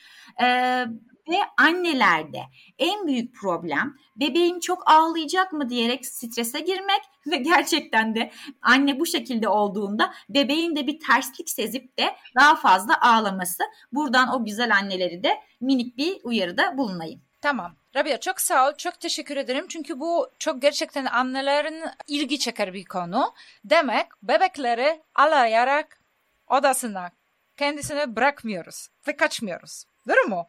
Ee, 0.43 0.85
ve 1.31 1.37
annelerde 1.59 2.43
en 2.79 3.07
büyük 3.07 3.35
problem 3.35 3.97
bebeğim 4.17 4.61
çok 4.61 4.91
ağlayacak 4.91 5.53
mı 5.53 5.69
diyerek 5.69 6.07
strese 6.07 6.61
girmek 6.61 7.01
ve 7.27 7.37
gerçekten 7.37 8.15
de 8.15 8.31
anne 8.63 9.01
bu 9.01 9.07
şekilde 9.07 9.49
olduğunda 9.49 10.15
bebeğin 10.29 10.77
de 10.77 10.87
bir 10.87 10.99
terslik 11.01 11.51
sezip 11.51 11.99
de 11.99 12.17
daha 12.37 12.57
fazla 12.57 13.01
ağlaması. 13.01 13.63
Buradan 13.93 14.35
o 14.35 14.45
güzel 14.45 14.77
anneleri 14.77 15.23
de 15.25 15.41
minik 15.61 15.97
bir 15.97 16.19
uyarıda 16.25 16.79
bulunayım. 16.79 17.23
Tamam. 17.41 17.77
Rabia 17.97 18.21
çok 18.21 18.41
sağ 18.41 18.69
ol. 18.69 18.73
Çok 18.79 19.01
teşekkür 19.01 19.37
ederim. 19.37 19.67
Çünkü 19.69 20.01
bu 20.01 20.31
çok 20.39 20.63
gerçekten 20.63 21.07
annelerin 21.07 21.85
ilgi 22.07 22.39
çeker 22.39 22.73
bir 22.75 22.85
konu. 22.85 23.35
Demek 23.65 24.07
bebekleri 24.23 25.03
alayarak 25.15 26.01
odasına 26.49 27.11
kendisine 27.57 28.17
bırakmıyoruz 28.17 28.89
ve 29.09 29.17
kaçmıyoruz. 29.17 29.85
Değil 30.09 30.21
mi? 30.21 30.45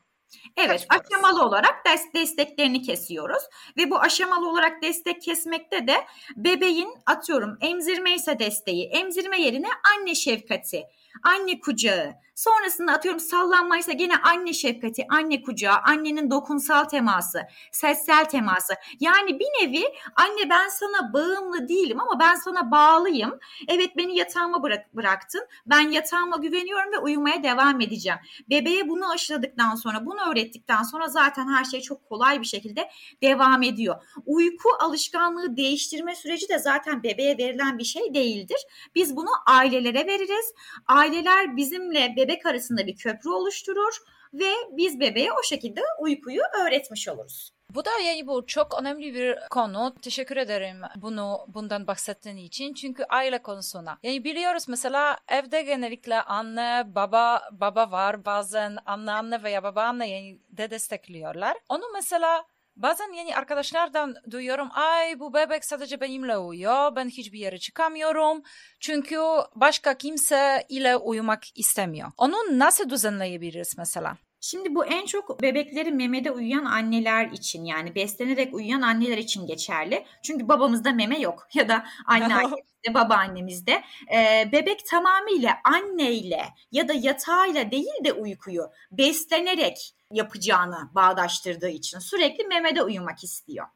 Evet 0.58 0.86
aşamalı 0.90 1.44
olarak 1.46 1.86
des- 1.86 2.14
desteklerini 2.14 2.82
kesiyoruz 2.82 3.44
ve 3.78 3.90
bu 3.92 4.00
aşamalı 4.00 4.50
olarak 4.50 4.82
destek 4.82 5.22
kesmekte 5.22 5.88
de 5.88 6.06
bebeğin 6.36 6.94
atıyorum 7.06 7.58
emzirme 7.62 8.16
ise 8.16 8.40
desteği 8.40 8.86
emzirme 8.88 9.42
yerine 9.42 9.68
anne 9.98 10.16
şefkati 10.16 10.84
anne 11.24 11.60
kucağı 11.60 12.14
Sonrasında 12.42 12.92
atıyorum 12.92 13.20
sallanmaysa 13.20 13.92
gene 13.92 14.18
anne 14.18 14.54
şefkati, 14.54 15.06
anne 15.10 15.42
kucağı, 15.42 15.78
annenin 15.78 16.32
dokunsal 16.32 16.84
teması, 16.84 17.42
sessel 17.72 18.26
teması. 18.26 18.74
Yani 19.00 19.40
bir 19.40 19.46
nevi 19.46 19.84
anne 20.16 20.50
ben 20.50 20.70
sana 20.70 21.14
bağımlı 21.14 21.68
değilim 21.68 22.00
ama 22.02 22.20
ben 22.20 22.36
sana 22.36 22.72
bağlıyım. 22.72 23.40
Evet 23.68 23.98
beni 23.98 24.18
yatağıma 24.18 24.64
bırak, 24.64 24.96
bıraktın. 24.96 25.42
Ben 25.66 25.90
yatağıma 25.90 26.38
güveniyorum 26.38 26.92
ve 26.92 26.98
uyumaya 26.98 27.44
devam 27.44 27.82
edeceğim. 27.82 28.20
Bebeğe 28.50 28.90
bunu 28.90 29.12
aşıladıktan 29.12 29.76
sonra, 29.76 30.06
bunu 30.06 30.32
öğrettikten 30.32 30.84
sonra 30.84 31.08
zaten 31.08 31.48
her 31.48 31.64
şey 31.64 31.82
çok 31.82 32.10
kolay 32.10 32.42
bir 32.42 32.48
şekilde 32.48 32.90
devam 33.24 33.64
ediyor. 33.64 33.96
Uyku 34.26 34.70
alışkanlığı 34.80 35.58
değiştirme 35.58 36.16
süreci 36.16 36.50
de 36.50 36.60
zaten 36.60 37.04
bebeğe 37.04 37.38
verilen 37.38 37.78
bir 37.78 37.84
şey 37.84 38.14
değildir. 38.14 38.58
Biz 38.96 39.16
bunu 39.16 39.30
ailelere 39.48 40.08
veririz. 40.08 40.54
Aileler 41.02 41.58
bizimle 41.58 42.14
bebek 42.18 42.46
arasında 42.46 42.88
bir 42.88 42.96
köprü 42.96 43.30
oluşturur 43.30 43.98
ve 44.34 44.52
biz 44.72 45.00
bebeğe 45.00 45.32
o 45.32 45.44
şekilde 45.44 45.82
uykuyu 46.00 46.42
öğretmiş 46.62 47.08
oluruz. 47.08 47.52
Bu 47.76 47.86
da 47.86 47.90
yani 48.06 48.28
bu 48.28 48.46
çok 48.46 48.82
önemli 48.82 49.14
bir 49.14 49.38
konu. 49.50 49.96
Teşekkür 50.02 50.38
ederim 50.38 50.82
bunu 50.96 51.46
bundan 51.48 51.88
bahsettiğin 51.88 52.38
için. 52.38 52.74
Çünkü 52.74 53.04
aile 53.10 53.42
konusuna. 53.42 53.98
Yani 54.04 54.24
biliyoruz 54.24 54.66
mesela 54.68 55.18
evde 55.28 55.62
genellikle 55.62 56.22
anne, 56.22 56.84
baba, 56.96 57.42
baba 57.52 57.92
var. 57.92 58.26
Bazen 58.26 58.78
anne 58.86 59.12
anne 59.12 59.44
veya 59.44 59.64
baba 59.64 59.84
anne 59.84 60.10
yani 60.10 60.40
de 60.50 60.72
destekliyorlar. 60.72 61.58
Onu 61.70 61.84
mesela 61.94 62.46
Bazen 62.76 63.14
yani 63.14 63.36
arkadaşlardan 63.36 64.16
duyuyorum 64.32 64.70
ay 64.72 65.20
bu 65.20 65.34
bebek 65.34 65.66
sadece 65.66 66.02
benimle 66.02 66.38
uyuyor 66.38 66.96
ben 66.96 67.10
hiçbir 67.10 67.40
yere 67.40 67.58
çıkamıyorum 67.58 68.44
çünkü 68.80 69.20
başka 69.56 69.98
kimse 69.98 70.66
ile 70.70 70.98
uyumak 70.98 71.58
istemiyor. 71.58 72.12
Onu 72.18 72.36
nasıl 72.60 72.90
düzenleyebiliriz 72.90 73.76
mesela? 73.78 74.18
Şimdi 74.44 74.76
bu 74.76 74.86
en 74.86 75.06
çok 75.06 75.42
bebekleri 75.42 75.92
memede 75.92 76.32
uyuyan 76.32 76.66
anneler 76.66 77.26
için 77.26 77.66
yani 77.66 77.96
beslenerek 77.96 78.54
uyuyan 78.54 78.82
anneler 78.82 79.18
için 79.18 79.48
geçerli. 79.48 80.06
Çünkü 80.24 80.48
babamızda 80.48 80.92
meme 80.92 81.20
yok 81.20 81.48
ya 81.54 81.70
da 81.70 81.86
anne 82.06 82.36
annemizde, 82.36 82.94
babaannemizde. 82.94 83.84
Ee, 84.14 84.50
bebek 84.52 84.86
tamamıyla 84.86 85.58
anneyle 85.64 86.44
ya 86.72 86.88
da 86.88 86.94
yatağıyla 86.94 87.72
değil 87.72 88.04
de 88.04 88.14
uykuyu 88.14 88.70
beslenerek 88.92 89.96
yapacağını 90.12 90.90
bağdaştırdığı 90.96 91.70
için 91.70 92.00
sürekli 92.00 92.44
memede 92.48 92.84
uyumak 92.84 93.24
istiyor. 93.24 93.68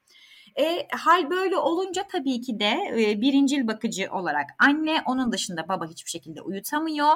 E, 0.60 0.88
hal 0.92 1.30
böyle 1.30 1.58
olunca 1.58 2.04
tabii 2.12 2.42
ki 2.42 2.60
de 2.60 2.78
e, 2.98 3.22
birincil 3.22 3.68
bakıcı 3.68 4.08
olarak 4.12 4.50
anne 4.60 5.02
onun 5.06 5.32
dışında 5.32 5.68
baba 5.68 5.88
hiçbir 5.88 6.10
şekilde 6.10 6.42
uyutamıyor. 6.42 7.14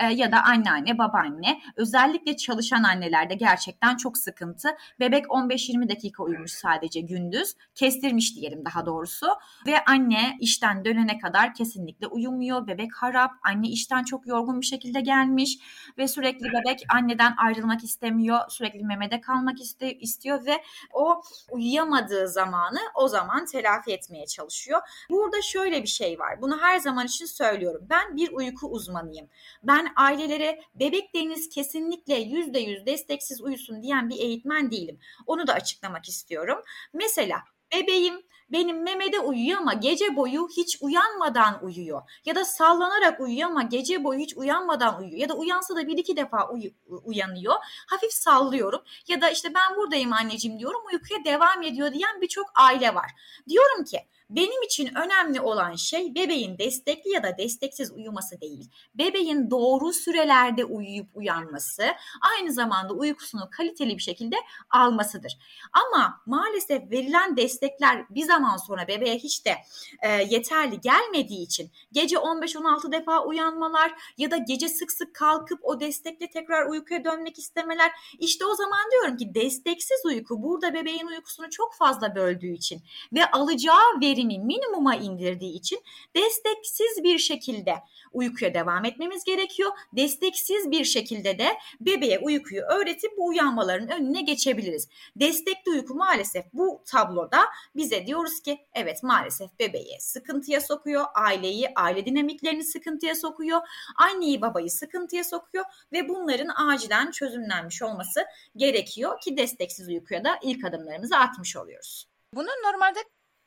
E, 0.00 0.06
ya 0.06 0.32
da 0.32 0.42
anneanne 0.44 0.98
babaanne. 0.98 1.60
Özellikle 1.76 2.36
çalışan 2.36 2.82
annelerde 2.82 3.34
gerçekten 3.34 3.96
çok 3.96 4.18
sıkıntı. 4.18 4.68
Bebek 5.00 5.24
15-20 5.24 5.88
dakika 5.88 6.22
uyumuş 6.22 6.50
sadece 6.50 7.00
gündüz. 7.00 7.54
Kestirmiş 7.74 8.36
diyelim 8.36 8.64
daha 8.64 8.86
doğrusu. 8.86 9.26
Ve 9.66 9.84
anne 9.84 10.36
işten 10.40 10.84
dönene 10.84 11.18
kadar 11.18 11.54
kesinlikle 11.54 12.06
uyumuyor. 12.06 12.66
Bebek 12.66 12.94
harap. 12.94 13.30
Anne 13.42 13.68
işten 13.68 14.02
çok 14.02 14.26
yorgun 14.26 14.60
bir 14.60 14.66
şekilde 14.66 15.00
gelmiş 15.00 15.58
ve 15.98 16.08
sürekli 16.08 16.44
bebek 16.44 16.80
anneden 16.94 17.34
ayrılmak 17.36 17.84
istemiyor. 17.84 18.38
Sürekli 18.48 18.84
memede 18.84 19.20
kalmak 19.20 19.60
iste, 19.60 19.98
istiyor 19.98 20.46
ve 20.46 20.62
o 20.92 21.22
uyuyamadığı 21.50 22.28
zamanı 22.28 22.81
o 22.94 23.08
zaman 23.08 23.46
telafi 23.46 23.92
etmeye 23.92 24.26
çalışıyor. 24.26 24.80
Burada 25.10 25.42
şöyle 25.42 25.82
bir 25.82 25.88
şey 25.88 26.18
var. 26.18 26.42
Bunu 26.42 26.60
her 26.60 26.78
zaman 26.78 27.06
için 27.06 27.26
söylüyorum. 27.26 27.86
Ben 27.90 28.16
bir 28.16 28.32
uyku 28.32 28.66
uzmanıyım. 28.66 29.28
Ben 29.62 29.92
ailelere 29.96 30.62
bebekleriniz 30.74 31.48
kesinlikle 31.48 32.14
yüzde 32.14 32.58
yüz 32.58 32.86
desteksiz 32.86 33.40
uyusun 33.40 33.82
diyen 33.82 34.10
bir 34.10 34.18
eğitmen 34.18 34.70
değilim. 34.70 34.98
Onu 35.26 35.46
da 35.46 35.52
açıklamak 35.52 36.08
istiyorum. 36.08 36.62
Mesela 36.92 37.38
bebeğim 37.74 38.22
benim 38.52 38.82
memede 38.82 39.20
uyuyor 39.20 39.58
ama 39.58 39.72
gece 39.72 40.16
boyu 40.16 40.48
hiç 40.56 40.78
uyanmadan 40.80 41.64
uyuyor. 41.64 42.02
Ya 42.24 42.34
da 42.34 42.44
sallanarak 42.44 43.20
uyuyor 43.20 43.50
ama 43.50 43.62
gece 43.62 44.04
boyu 44.04 44.18
hiç 44.18 44.36
uyanmadan 44.36 45.00
uyuyor. 45.00 45.18
Ya 45.18 45.28
da 45.28 45.34
uyansa 45.34 45.76
da 45.76 45.86
bir 45.86 45.98
iki 45.98 46.16
defa 46.16 46.48
uy- 46.48 46.72
uyanıyor. 47.04 47.54
Hafif 47.86 48.12
sallıyorum. 48.12 48.82
Ya 49.08 49.20
da 49.20 49.30
işte 49.30 49.54
ben 49.54 49.76
buradayım 49.76 50.12
anneciğim 50.12 50.58
diyorum 50.58 50.80
uykuya 50.92 51.24
devam 51.24 51.62
ediyor 51.62 51.92
diyen 51.92 52.20
birçok 52.20 52.46
aile 52.54 52.94
var. 52.94 53.10
Diyorum 53.48 53.84
ki 53.84 53.98
benim 54.36 54.62
için 54.62 54.94
önemli 54.94 55.40
olan 55.40 55.74
şey 55.74 56.14
bebeğin 56.14 56.58
destekli 56.58 57.10
ya 57.10 57.22
da 57.22 57.38
desteksiz 57.38 57.92
uyuması 57.92 58.40
değil. 58.40 58.70
Bebeğin 58.94 59.50
doğru 59.50 59.92
sürelerde 59.92 60.64
uyuyup 60.64 61.08
uyanması, 61.14 61.84
aynı 62.20 62.52
zamanda 62.52 62.94
uykusunu 62.94 63.48
kaliteli 63.50 63.96
bir 63.96 64.02
şekilde 64.02 64.36
almasıdır. 64.70 65.38
Ama 65.72 66.20
maalesef 66.26 66.90
verilen 66.90 67.36
destekler 67.36 68.04
bir 68.10 68.22
zaman 68.22 68.41
sonra 68.56 68.88
bebeğe 68.88 69.18
hiç 69.18 69.46
de 69.46 69.54
e, 70.02 70.08
yeterli 70.08 70.80
gelmediği 70.80 71.42
için 71.42 71.70
gece 71.92 72.16
15-16 72.16 72.92
defa 72.92 73.24
uyanmalar 73.24 73.92
ya 74.18 74.30
da 74.30 74.36
gece 74.36 74.68
sık 74.68 74.92
sık 74.92 75.14
kalkıp 75.14 75.58
o 75.62 75.80
destekle 75.80 76.30
tekrar 76.30 76.66
uykuya 76.66 77.04
dönmek 77.04 77.38
istemeler. 77.38 77.92
İşte 78.18 78.44
o 78.46 78.54
zaman 78.54 78.90
diyorum 78.92 79.16
ki 79.16 79.34
desteksiz 79.34 80.00
uyku 80.04 80.42
burada 80.42 80.74
bebeğin 80.74 81.06
uykusunu 81.06 81.50
çok 81.50 81.74
fazla 81.74 82.14
böldüğü 82.14 82.52
için 82.52 82.82
ve 83.12 83.30
alacağı 83.30 84.00
veri 84.00 84.22
verimi 84.22 84.38
minimuma 84.38 84.96
indirdiği 84.96 85.54
için 85.54 85.80
desteksiz 86.16 87.04
bir 87.04 87.18
şekilde 87.18 87.74
uykuya 88.12 88.54
devam 88.54 88.84
etmemiz 88.84 89.24
gerekiyor. 89.24 89.70
Desteksiz 89.92 90.70
bir 90.70 90.84
şekilde 90.84 91.38
de 91.38 91.48
bebeğe 91.80 92.18
uykuyu 92.18 92.62
öğretip 92.62 93.16
bu 93.16 93.26
uyanmaların 93.26 93.88
önüne 93.88 94.22
geçebiliriz. 94.22 94.88
Destekli 95.16 95.70
uyku 95.70 95.94
maalesef 95.94 96.44
bu 96.52 96.82
tabloda 96.86 97.40
bize 97.76 98.06
diyoruz 98.22 98.42
ki 98.42 98.66
evet 98.74 99.02
maalesef 99.02 99.58
bebeği 99.58 100.00
sıkıntıya 100.00 100.60
sokuyor, 100.60 101.04
aileyi, 101.14 101.68
aile 101.76 102.06
dinamiklerini 102.06 102.64
sıkıntıya 102.64 103.14
sokuyor, 103.14 103.60
anneyi 103.96 104.40
babayı 104.40 104.70
sıkıntıya 104.70 105.24
sokuyor 105.24 105.64
ve 105.92 106.08
bunların 106.08 106.48
acilen 106.48 107.10
çözümlenmiş 107.10 107.82
olması 107.82 108.24
gerekiyor 108.56 109.20
ki 109.20 109.36
desteksiz 109.36 109.88
uykuya 109.88 110.24
da 110.24 110.38
ilk 110.42 110.64
adımlarımızı 110.64 111.16
atmış 111.16 111.56
oluyoruz. 111.56 112.08
Bunu 112.34 112.48
normalde 112.64 112.98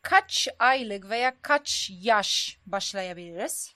kaç 0.01 0.47
aylık 0.59 1.09
veya 1.09 1.33
kaç 1.41 1.91
yaş 2.01 2.59
başlayabiliriz? 2.65 3.75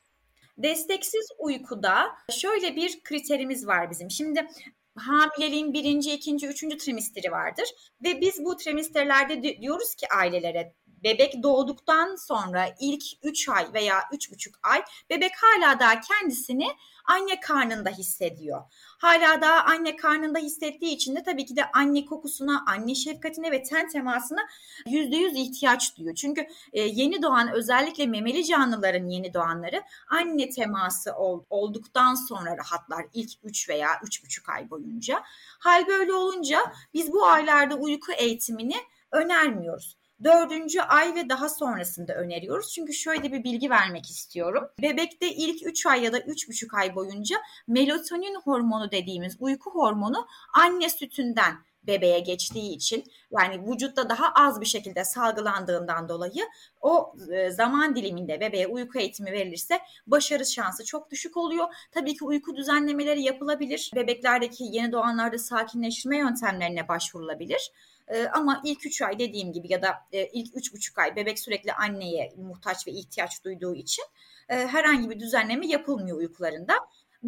Desteksiz 0.58 1.28
uykuda 1.40 2.08
şöyle 2.32 2.76
bir 2.76 3.04
kriterimiz 3.04 3.68
var 3.68 3.92
bizim. 3.92 4.12
Şimdi 4.12 4.48
hamileliğin 4.96 5.74
birinci, 5.74 6.14
ikinci, 6.14 6.48
üçüncü 6.48 6.78
trimesteri 6.78 7.32
vardır 7.32 7.70
ve 8.04 8.22
biz 8.22 8.46
bu 8.46 8.58
trimesterlerde 8.58 9.44
diyoruz 9.44 9.96
ki 9.96 10.08
ailelere 10.18 10.74
bebek 11.04 11.44
doğduktan 11.44 12.16
sonra 12.16 12.66
ilk 12.80 13.04
3 13.24 13.50
ay 13.50 13.74
veya 13.74 14.00
3,5 14.00 14.54
ay 14.64 14.84
bebek 15.10 15.32
hala 15.42 15.80
daha 15.80 16.02
kendisini 16.02 16.68
anne 17.06 17.40
karnında 17.40 17.90
hissediyor. 17.90 18.62
Hala 18.98 19.42
daha 19.42 19.64
anne 19.64 19.96
karnında 19.96 20.40
hissettiği 20.40 20.96
için 20.96 21.16
de 21.16 21.24
tabii 21.24 21.46
ki 21.46 21.56
de 21.56 21.72
anne 21.72 22.06
kokusuna, 22.06 22.64
anne 22.68 22.96
şefkatine 22.96 23.52
ve 23.52 23.64
ten 23.64 23.90
temasına 23.90 24.42
yüzde 24.88 25.16
yüz 25.16 25.36
ihtiyaç 25.36 25.98
duyuyor. 25.98 26.16
Çünkü 26.16 26.48
e, 26.74 26.82
yeni 26.82 27.22
doğan 27.22 27.52
özellikle 27.52 28.06
memeli 28.06 28.46
canlıların 28.46 29.10
yeni 29.10 29.34
doğanları 29.34 29.84
anne 30.10 30.50
teması 30.50 31.16
ol, 31.16 31.44
olduktan 31.50 32.16
sonra 32.16 32.58
rahatlar 32.58 33.06
ilk 33.14 33.32
3 33.44 33.70
veya 33.70 33.90
3,5 33.90 34.52
ay 34.52 34.70
boyunca. 34.70 35.24
Hal 35.60 35.88
böyle 35.88 36.14
olunca 36.14 36.60
biz 36.94 37.14
bu 37.14 37.26
aylarda 37.26 37.76
uyku 37.76 38.12
eğitimini 38.12 38.76
önermiyoruz 39.12 39.99
dördüncü 40.24 40.82
ay 40.82 41.16
ve 41.16 41.30
daha 41.30 41.50
sonrasında 41.50 42.14
öneriyoruz. 42.14 42.74
Çünkü 42.74 42.94
şöyle 42.94 43.32
bir 43.32 43.44
bilgi 43.44 43.70
vermek 43.70 44.10
istiyorum. 44.10 44.64
Bebekte 44.82 45.32
ilk 45.32 45.68
3 45.68 45.86
ay 45.86 46.04
ya 46.04 46.14
da 46.14 46.20
3,5 46.20 46.78
ay 46.78 46.96
boyunca 46.96 47.38
melatonin 47.68 48.36
hormonu 48.36 48.92
dediğimiz 48.92 49.38
uyku 49.40 49.72
hormonu 49.72 50.28
anne 50.54 50.90
sütünden 50.90 51.54
bebeğe 51.88 52.20
geçtiği 52.20 52.76
için 52.76 53.04
yani 53.32 53.72
vücutta 53.72 54.10
daha 54.10 54.32
az 54.36 54.62
bir 54.62 54.66
şekilde 54.66 55.04
salgılandığından 55.04 56.10
dolayı 56.10 56.48
o 56.82 57.14
e, 57.32 57.52
zaman 57.52 57.96
diliminde 57.96 58.40
bebeğe 58.40 58.68
uyku 58.68 59.00
eğitimi 59.00 59.32
verilirse 59.32 59.80
başarı 60.08 60.46
şansı 60.46 60.86
çok 60.86 61.12
düşük 61.12 61.38
oluyor. 61.38 61.68
Tabii 61.92 62.14
ki 62.14 62.26
uyku 62.26 62.56
düzenlemeleri 62.56 63.22
yapılabilir. 63.22 63.92
Bebeklerdeki 63.96 64.64
yeni 64.72 64.92
doğanlarda 64.92 65.38
sakinleştirme 65.38 66.18
yöntemlerine 66.18 66.88
başvurulabilir. 66.88 67.72
E, 68.10 68.28
ama 68.28 68.62
ilk 68.66 68.86
3 68.86 69.02
ay 69.02 69.20
dediğim 69.20 69.54
gibi 69.54 69.72
ya 69.72 69.82
da 69.82 69.96
e, 70.12 70.28
ilk 70.28 70.56
3,5 70.56 71.02
ay 71.02 71.16
bebek 71.16 71.40
sürekli 71.40 71.74
anneye 71.74 72.34
muhtaç 72.38 72.88
ve 72.88 72.92
ihtiyaç 72.92 73.44
duyduğu 73.44 73.76
için 73.76 74.06
e, 74.50 74.56
herhangi 74.56 75.10
bir 75.10 75.20
düzenleme 75.20 75.68
yapılmıyor 75.68 76.18
uykularında. 76.18 76.74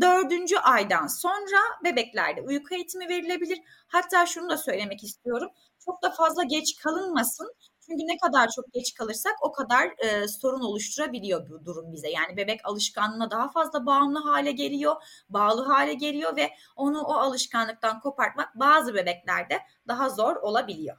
Dördüncü 0.01 0.57
aydan 0.57 1.07
sonra 1.07 1.57
bebeklerde 1.83 2.41
uyku 2.41 2.75
eğitimi 2.75 3.09
verilebilir. 3.09 3.59
Hatta 3.87 4.25
şunu 4.25 4.49
da 4.49 4.57
söylemek 4.57 5.03
istiyorum. 5.03 5.49
Çok 5.85 6.03
da 6.03 6.11
fazla 6.11 6.43
geç 6.43 6.75
kalınmasın. 6.75 7.53
Çünkü 7.91 8.07
ne 8.07 8.17
kadar 8.17 8.49
çok 8.55 8.73
geç 8.73 8.93
kalırsak 8.93 9.35
o 9.41 9.51
kadar 9.51 9.91
e, 9.97 10.27
sorun 10.27 10.61
oluşturabiliyor 10.61 11.49
bu 11.49 11.65
durum 11.65 11.93
bize. 11.93 12.09
Yani 12.09 12.37
bebek 12.37 12.59
alışkanlığına 12.63 13.31
daha 13.31 13.49
fazla 13.51 13.85
bağımlı 13.85 14.19
hale 14.19 14.51
geliyor, 14.51 14.95
bağlı 15.29 15.65
hale 15.65 15.93
geliyor 15.93 16.35
ve 16.35 16.51
onu 16.75 17.01
o 17.01 17.13
alışkanlıktan 17.13 17.99
kopartmak 17.99 18.55
bazı 18.55 18.93
bebeklerde 18.93 19.59
daha 19.87 20.09
zor 20.09 20.35
olabiliyor. 20.35 20.97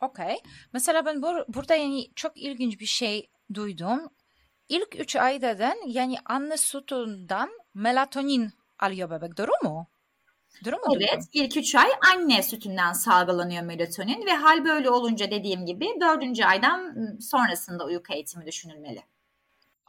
Okey. 0.00 0.36
Mesela 0.72 1.06
ben 1.06 1.22
bur 1.22 1.44
burada 1.48 1.74
yani 1.74 2.10
çok 2.16 2.36
ilginç 2.36 2.80
bir 2.80 2.86
şey 2.86 3.30
duydum. 3.54 4.08
İlk 4.68 5.00
üç 5.00 5.16
aydan 5.16 5.76
yani 5.86 6.16
anne 6.24 6.56
sütünden 6.56 7.48
melatonin 7.74 8.52
alıyor 8.78 9.10
bebek. 9.10 9.38
Doğru 9.38 9.50
mu? 9.62 9.86
Doğru 10.64 10.76
mu? 10.76 10.82
Evet. 10.96 11.10
Durum? 11.12 11.24
ilk 11.32 11.56
üç 11.56 11.74
ay 11.74 11.88
anne 12.12 12.42
sütünden 12.42 12.92
salgılanıyor 12.92 13.62
melatonin 13.62 14.26
ve 14.26 14.30
hal 14.30 14.64
böyle 14.64 14.90
olunca 14.90 15.30
dediğim 15.30 15.66
gibi 15.66 15.88
dördüncü 16.00 16.44
aydan 16.44 16.94
sonrasında 17.20 17.84
uyku 17.84 18.12
eğitimi 18.12 18.46
düşünülmeli. 18.46 19.02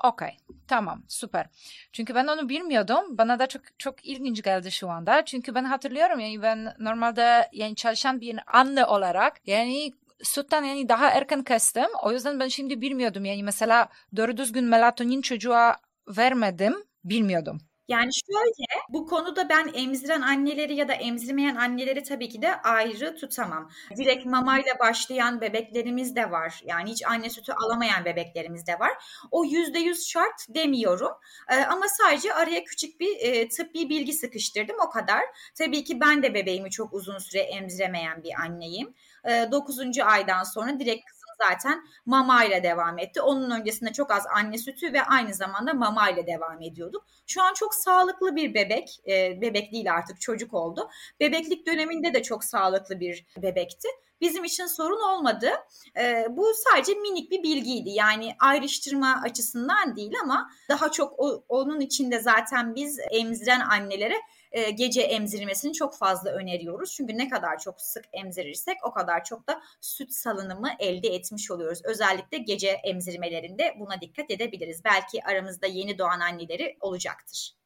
Okey. 0.03 0.37
Tamam. 0.67 1.03
Süper. 1.07 1.47
Çünkü 1.93 2.15
ben 2.15 2.27
onu 2.27 2.49
bilmiyordum. 2.49 3.17
Bana 3.17 3.39
da 3.39 3.47
çok 3.47 3.61
çok 3.79 4.05
ilginç 4.05 4.43
geldi 4.43 4.71
şu 4.71 4.89
anda. 4.89 5.25
Çünkü 5.25 5.55
ben 5.55 5.63
hatırlıyorum 5.63 6.19
yani 6.19 6.41
ben 6.41 6.75
normalde 6.79 7.49
yani 7.53 7.75
çalışan 7.75 8.21
bir 8.21 8.39
anne 8.47 8.85
olarak 8.85 9.47
yani 9.47 9.91
sütten 10.23 10.63
yani 10.63 10.89
daha 10.89 11.09
erken 11.09 11.43
kestim. 11.43 11.87
O 12.03 12.11
yüzden 12.11 12.39
ben 12.39 12.47
şimdi 12.47 12.81
bilmiyordum. 12.81 13.25
Yani 13.25 13.43
mesela 13.43 13.89
doğru 14.15 14.37
düzgün 14.37 14.63
melatonin 14.63 15.21
çocuğa 15.21 15.75
vermedim. 16.07 16.75
Bilmiyordum. 17.03 17.61
Yani 17.91 18.09
şöyle 18.27 18.83
bu 18.89 19.05
konuda 19.05 19.49
ben 19.49 19.71
emziren 19.73 20.21
anneleri 20.21 20.75
ya 20.75 20.87
da 20.87 20.93
emzirmeyen 20.93 21.55
anneleri 21.55 22.03
tabii 22.03 22.29
ki 22.29 22.41
de 22.41 22.61
ayrı 22.61 23.15
tutamam. 23.15 23.69
Direkt 23.97 24.25
mamayla 24.25 24.79
başlayan 24.79 25.41
bebeklerimiz 25.41 26.15
de 26.15 26.31
var. 26.31 26.61
Yani 26.65 26.91
hiç 26.91 27.05
anne 27.05 27.29
sütü 27.29 27.53
alamayan 27.53 28.05
bebeklerimiz 28.05 28.67
de 28.67 28.79
var. 28.79 28.91
O 29.31 29.45
yüzde 29.45 29.79
yüz 29.79 30.07
şart 30.07 30.45
demiyorum. 30.49 31.11
Ee, 31.49 31.55
ama 31.55 31.85
sadece 31.87 32.33
araya 32.33 32.63
küçük 32.63 32.99
bir 32.99 33.17
e, 33.19 33.49
tıbbi 33.49 33.89
bilgi 33.89 34.13
sıkıştırdım 34.13 34.75
o 34.87 34.89
kadar. 34.89 35.21
Tabii 35.57 35.83
ki 35.83 35.99
ben 35.99 36.23
de 36.23 36.33
bebeğimi 36.33 36.69
çok 36.69 36.93
uzun 36.93 37.17
süre 37.17 37.39
emziremeyen 37.39 38.23
bir 38.23 38.33
anneyim. 38.45 38.93
Ee, 39.25 39.47
9. 39.51 39.99
aydan 40.03 40.43
sonra 40.43 40.79
direkt 40.79 41.09
zaten 41.49 41.83
mama 42.05 42.43
ile 42.43 42.63
devam 42.63 42.99
etti. 42.99 43.21
Onun 43.21 43.51
öncesinde 43.51 43.93
çok 43.93 44.11
az 44.11 44.23
anne 44.35 44.57
sütü 44.57 44.93
ve 44.93 45.03
aynı 45.03 45.33
zamanda 45.33 45.73
mama 45.73 46.09
ile 46.09 46.27
devam 46.27 46.61
ediyorduk. 46.61 47.05
Şu 47.27 47.43
an 47.43 47.53
çok 47.53 47.75
sağlıklı 47.75 48.35
bir 48.35 48.53
bebek. 48.53 48.99
E, 49.07 49.41
bebek 49.41 49.71
değil 49.71 49.93
artık 49.93 50.21
çocuk 50.21 50.53
oldu. 50.53 50.89
Bebeklik 51.19 51.67
döneminde 51.67 52.13
de 52.13 52.23
çok 52.23 52.43
sağlıklı 52.43 52.99
bir 52.99 53.25
bebekti 53.37 53.87
bizim 54.21 54.43
için 54.43 54.65
sorun 54.65 55.01
olmadı. 55.01 55.49
E, 55.97 56.25
bu 56.29 56.51
sadece 56.69 56.93
minik 56.93 57.31
bir 57.31 57.43
bilgiydi. 57.43 57.89
Yani 57.89 58.35
ayrıştırma 58.39 59.21
açısından 59.23 59.95
değil 59.95 60.13
ama 60.23 60.49
daha 60.69 60.91
çok 60.91 61.19
o, 61.19 61.43
onun 61.49 61.79
içinde 61.79 62.19
zaten 62.19 62.75
biz 62.75 62.99
emziren 63.11 63.59
annelere 63.59 64.15
e, 64.51 64.71
gece 64.71 65.01
emzirilmesini 65.01 65.73
çok 65.73 65.97
fazla 65.97 66.29
öneriyoruz. 66.31 66.93
Çünkü 66.93 67.17
ne 67.17 67.29
kadar 67.29 67.59
çok 67.59 67.81
sık 67.81 68.05
emzirirsek 68.13 68.77
o 68.83 68.91
kadar 68.91 69.23
çok 69.23 69.47
da 69.47 69.61
süt 69.81 70.11
salınımı 70.13 70.69
elde 70.79 71.07
etmiş 71.07 71.51
oluyoruz. 71.51 71.81
Özellikle 71.83 72.37
gece 72.37 72.69
emzirmelerinde 72.69 73.75
buna 73.79 74.01
dikkat 74.01 74.31
edebiliriz. 74.31 74.83
Belki 74.85 75.23
aramızda 75.23 75.67
yeni 75.67 75.97
doğan 75.97 76.19
anneleri 76.19 76.77
olacaktır. 76.79 77.60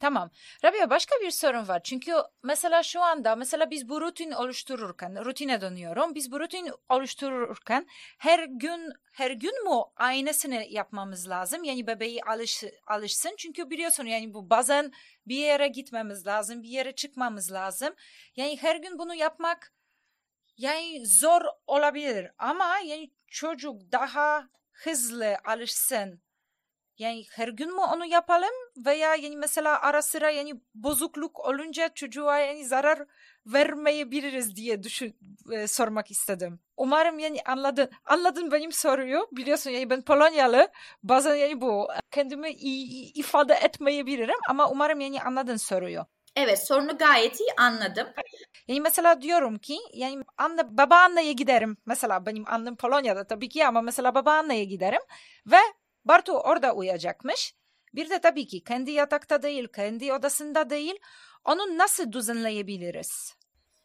Tamam. 0.00 0.30
Rabia 0.64 0.90
başka 0.90 1.14
bir 1.22 1.30
sorun 1.30 1.68
var. 1.68 1.80
Çünkü 1.84 2.12
mesela 2.42 2.82
şu 2.82 3.02
anda 3.02 3.36
mesela 3.36 3.70
biz 3.70 3.88
bu 3.88 4.00
rutin 4.00 4.30
oluştururken, 4.30 5.24
rutine 5.24 5.60
dönüyorum. 5.60 6.14
Biz 6.14 6.32
bu 6.32 6.40
rutin 6.40 6.70
oluştururken 6.88 7.86
her 8.18 8.44
gün 8.44 8.92
her 9.12 9.30
gün 9.30 9.64
mu 9.64 9.92
aynısını 9.96 10.64
yapmamız 10.68 11.28
lazım? 11.28 11.64
Yani 11.64 11.86
bebeği 11.86 12.22
alış, 12.22 12.64
alışsın. 12.86 13.34
Çünkü 13.38 13.70
biliyorsun 13.70 14.04
yani 14.04 14.34
bu 14.34 14.50
bazen 14.50 14.92
bir 15.26 15.36
yere 15.36 15.68
gitmemiz 15.68 16.26
lazım, 16.26 16.62
bir 16.62 16.68
yere 16.68 16.94
çıkmamız 16.94 17.52
lazım. 17.52 17.94
Yani 18.36 18.56
her 18.62 18.76
gün 18.76 18.98
bunu 18.98 19.14
yapmak 19.14 19.72
yani 20.56 21.06
zor 21.06 21.42
olabilir 21.66 22.30
ama 22.38 22.78
yani 22.84 23.10
çocuk 23.26 23.92
daha 23.92 24.48
hızlı 24.72 25.36
alışsın 25.44 26.22
yani 27.00 27.24
her 27.32 27.48
gün 27.48 27.74
mü 27.74 27.80
onu 27.80 28.06
yapalım 28.06 28.50
veya 28.76 29.14
yani 29.14 29.36
mesela 29.36 29.80
ara 29.80 30.02
sıra 30.02 30.30
yani 30.30 30.54
bozukluk 30.74 31.40
olunca 31.40 31.88
çocuğa 31.94 32.38
yani 32.38 32.64
zarar 32.64 33.06
vermeyebiliriz 33.46 34.56
diye 34.56 34.82
düşün, 34.82 35.16
e, 35.52 35.66
sormak 35.66 36.10
istedim. 36.10 36.60
Umarım 36.76 37.18
yani 37.18 37.38
anladın. 37.46 37.90
Anladın 38.04 38.52
benim 38.52 38.72
soruyu. 38.72 39.28
Biliyorsun 39.32 39.70
yani 39.70 39.90
ben 39.90 40.02
Polonyalı. 40.02 40.68
Bazen 41.02 41.34
yani 41.34 41.60
bu 41.60 41.88
kendimi 42.10 42.50
iyi 42.50 43.12
ifade 43.12 43.54
etmeyebilirim 43.54 44.38
ama 44.48 44.70
umarım 44.70 45.00
yani 45.00 45.22
anladın 45.22 45.56
soruyu. 45.56 46.06
Evet 46.36 46.66
sorunu 46.66 46.98
gayet 46.98 47.40
iyi 47.40 47.48
anladım. 47.58 48.06
Yani 48.68 48.80
mesela 48.80 49.22
diyorum 49.22 49.58
ki 49.58 49.78
yani 49.94 50.24
anne 50.38 50.78
babaanneye 50.78 51.32
giderim. 51.32 51.76
Mesela 51.86 52.26
benim 52.26 52.44
annem 52.46 52.76
Polonya'da 52.76 53.26
tabii 53.26 53.48
ki 53.48 53.66
ama 53.66 53.82
mesela 53.82 54.14
babaanneye 54.14 54.64
giderim 54.64 55.00
ve 55.46 55.58
Bartu 56.04 56.32
orada 56.32 56.74
uyuyacakmış. 56.74 57.54
Bir 57.94 58.10
de 58.10 58.20
tabii 58.20 58.46
ki 58.46 58.64
kendi 58.64 58.90
yatakta 58.90 59.42
değil, 59.42 59.68
kendi 59.68 60.12
odasında 60.12 60.70
değil. 60.70 60.98
Onu 61.44 61.78
nasıl 61.78 62.12
düzenleyebiliriz? 62.12 63.34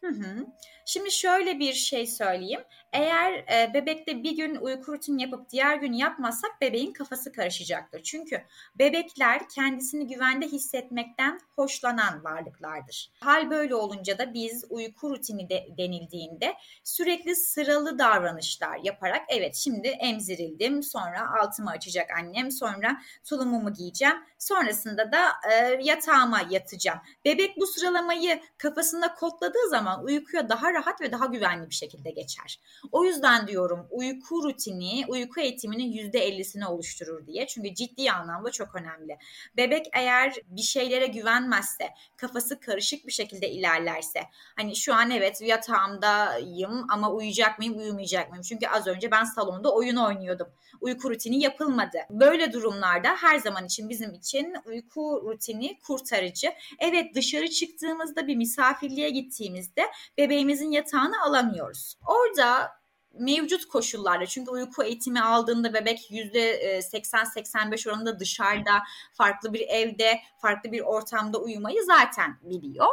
Hı 0.00 0.06
hı. 0.06 0.46
Şimdi 0.88 1.10
şöyle 1.10 1.58
bir 1.58 1.72
şey 1.72 2.06
söyleyeyim. 2.06 2.60
Eğer 2.92 3.32
e, 3.32 3.74
bebekte 3.74 4.22
bir 4.22 4.36
gün 4.36 4.54
uyku 4.54 4.92
rutini 4.92 5.22
yapıp 5.22 5.50
diğer 5.50 5.76
gün 5.76 5.92
yapmazsak 5.92 6.60
bebeğin 6.60 6.92
kafası 6.92 7.32
karışacaktır. 7.32 8.02
Çünkü 8.02 8.42
bebekler 8.78 9.48
kendisini 9.48 10.06
güvende 10.06 10.46
hissetmekten 10.46 11.40
hoşlanan 11.56 12.24
varlıklardır. 12.24 13.10
Hal 13.20 13.50
böyle 13.50 13.74
olunca 13.74 14.18
da 14.18 14.34
biz 14.34 14.64
uyku 14.70 15.10
rutini 15.10 15.48
de, 15.48 15.66
denildiğinde 15.78 16.54
sürekli 16.84 17.36
sıralı 17.36 17.98
davranışlar 17.98 18.78
yaparak 18.82 19.22
evet 19.28 19.56
şimdi 19.56 19.88
emzirildim 19.88 20.82
sonra 20.82 21.40
altımı 21.40 21.70
açacak 21.70 22.10
annem 22.18 22.50
sonra 22.50 22.96
tulumumu 23.24 23.72
giyeceğim 23.72 24.16
sonrasında 24.38 25.12
da 25.12 25.28
e, 25.52 25.78
yatağıma 25.82 26.40
yatacağım. 26.50 26.98
Bebek 27.24 27.56
bu 27.56 27.66
sıralamayı 27.66 28.40
kafasında 28.58 29.14
kodladığı 29.14 29.68
zaman 29.70 30.04
uykuya 30.04 30.48
daha 30.48 30.75
rahat 30.76 31.00
ve 31.00 31.12
daha 31.12 31.26
güvenli 31.26 31.70
bir 31.70 31.74
şekilde 31.74 32.10
geçer. 32.10 32.60
O 32.92 33.04
yüzden 33.04 33.46
diyorum 33.46 33.86
uyku 33.90 34.42
rutini, 34.44 35.04
uyku 35.08 35.40
eğitiminin 35.40 35.92
%50'sini 35.92 36.66
oluşturur 36.66 37.26
diye. 37.26 37.46
Çünkü 37.46 37.74
ciddi 37.74 38.12
anlamda 38.12 38.50
çok 38.50 38.74
önemli. 38.74 39.18
Bebek 39.56 39.86
eğer 39.92 40.34
bir 40.46 40.62
şeylere 40.62 41.06
güvenmezse, 41.06 41.88
kafası 42.16 42.60
karışık 42.60 43.06
bir 43.06 43.12
şekilde 43.12 43.50
ilerlerse, 43.50 44.20
hani 44.56 44.76
şu 44.76 44.94
an 44.94 45.10
evet 45.10 45.40
yatağımdayım 45.40 46.86
ama 46.90 47.12
uyuyacak 47.12 47.58
mıyım, 47.58 47.78
uyumayacak 47.78 48.30
mıyım? 48.30 48.42
Çünkü 48.42 48.66
az 48.66 48.86
önce 48.86 49.10
ben 49.10 49.24
salonda 49.24 49.74
oyun 49.74 49.96
oynuyordum. 49.96 50.48
Uyku 50.80 51.10
rutini 51.10 51.42
yapılmadı. 51.42 51.98
Böyle 52.10 52.52
durumlarda 52.52 53.08
her 53.16 53.38
zaman 53.38 53.66
için 53.66 53.88
bizim 53.88 54.14
için 54.14 54.54
uyku 54.66 55.22
rutini 55.24 55.78
kurtarıcı. 55.78 56.52
Evet 56.78 57.14
dışarı 57.14 57.48
çıktığımızda 57.48 58.26
bir 58.26 58.36
misafirliğe 58.36 59.10
gittiğimizde 59.10 59.82
bebeğimizin 60.18 60.65
yatağını 60.70 61.22
alamıyoruz. 61.22 61.98
Orada 62.06 62.76
mevcut 63.18 63.68
koşullarda 63.68 64.26
çünkü 64.26 64.50
uyku 64.50 64.82
eğitimi 64.82 65.20
aldığında 65.20 65.74
bebek 65.74 66.10
yüzde 66.10 66.78
80-85 66.78 67.90
oranında 67.90 68.18
dışarıda 68.18 68.82
farklı 69.12 69.52
bir 69.52 69.60
evde 69.68 70.20
farklı 70.42 70.72
bir 70.72 70.80
ortamda 70.80 71.38
uyumayı 71.38 71.84
zaten 71.84 72.38
biliyor. 72.42 72.86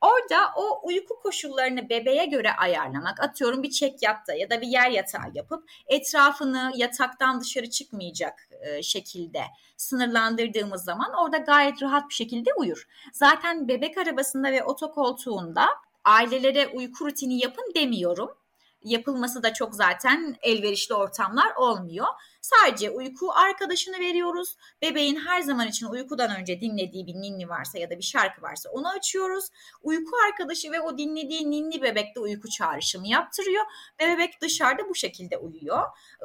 Orada 0.00 0.50
o 0.56 0.80
uyku 0.88 1.20
koşullarını 1.20 1.88
bebeğe 1.88 2.26
göre 2.26 2.52
ayarlamak 2.52 3.20
atıyorum 3.22 3.62
bir 3.62 3.70
çek 3.70 4.02
yatta 4.02 4.34
ya 4.34 4.50
da 4.50 4.60
bir 4.60 4.66
yer 4.66 4.90
yatağı 4.90 5.30
yapıp 5.34 5.70
etrafını 5.86 6.72
yataktan 6.76 7.40
dışarı 7.40 7.70
çıkmayacak 7.70 8.48
şekilde 8.82 9.42
sınırlandırdığımız 9.76 10.84
zaman 10.84 11.12
orada 11.24 11.36
gayet 11.36 11.82
rahat 11.82 12.08
bir 12.08 12.14
şekilde 12.14 12.50
uyur. 12.54 12.88
Zaten 13.12 13.68
bebek 13.68 13.98
arabasında 13.98 14.52
ve 14.52 14.64
otokoltuğunda 14.64 15.66
ailelere 16.04 16.66
uyku 16.66 17.06
rutini 17.06 17.38
yapın 17.38 17.72
demiyorum 17.74 18.30
yapılması 18.84 19.42
da 19.42 19.52
çok 19.52 19.74
zaten 19.74 20.36
elverişli 20.42 20.94
ortamlar 20.94 21.54
olmuyor. 21.56 22.06
Sadece 22.44 22.90
uyku 22.90 23.32
arkadaşını 23.32 23.98
veriyoruz. 24.00 24.56
Bebeğin 24.82 25.16
her 25.16 25.40
zaman 25.40 25.68
için 25.68 25.86
uykudan 25.86 26.40
önce 26.40 26.60
dinlediği 26.60 27.06
bir 27.06 27.14
ninni 27.14 27.48
varsa 27.48 27.78
ya 27.78 27.90
da 27.90 27.98
bir 27.98 28.02
şarkı 28.02 28.42
varsa 28.42 28.70
onu 28.70 28.88
açıyoruz. 28.88 29.48
Uyku 29.82 30.10
arkadaşı 30.28 30.72
ve 30.72 30.80
o 30.80 30.98
dinlediği 30.98 31.50
ninni 31.50 31.82
bebekte 31.82 32.20
uyku 32.20 32.48
çağrışımı 32.48 33.08
yaptırıyor 33.08 33.64
ve 34.00 34.08
bebek 34.08 34.40
dışarıda 34.40 34.88
bu 34.88 34.94
şekilde 34.94 35.38
uyuyor. 35.38 35.82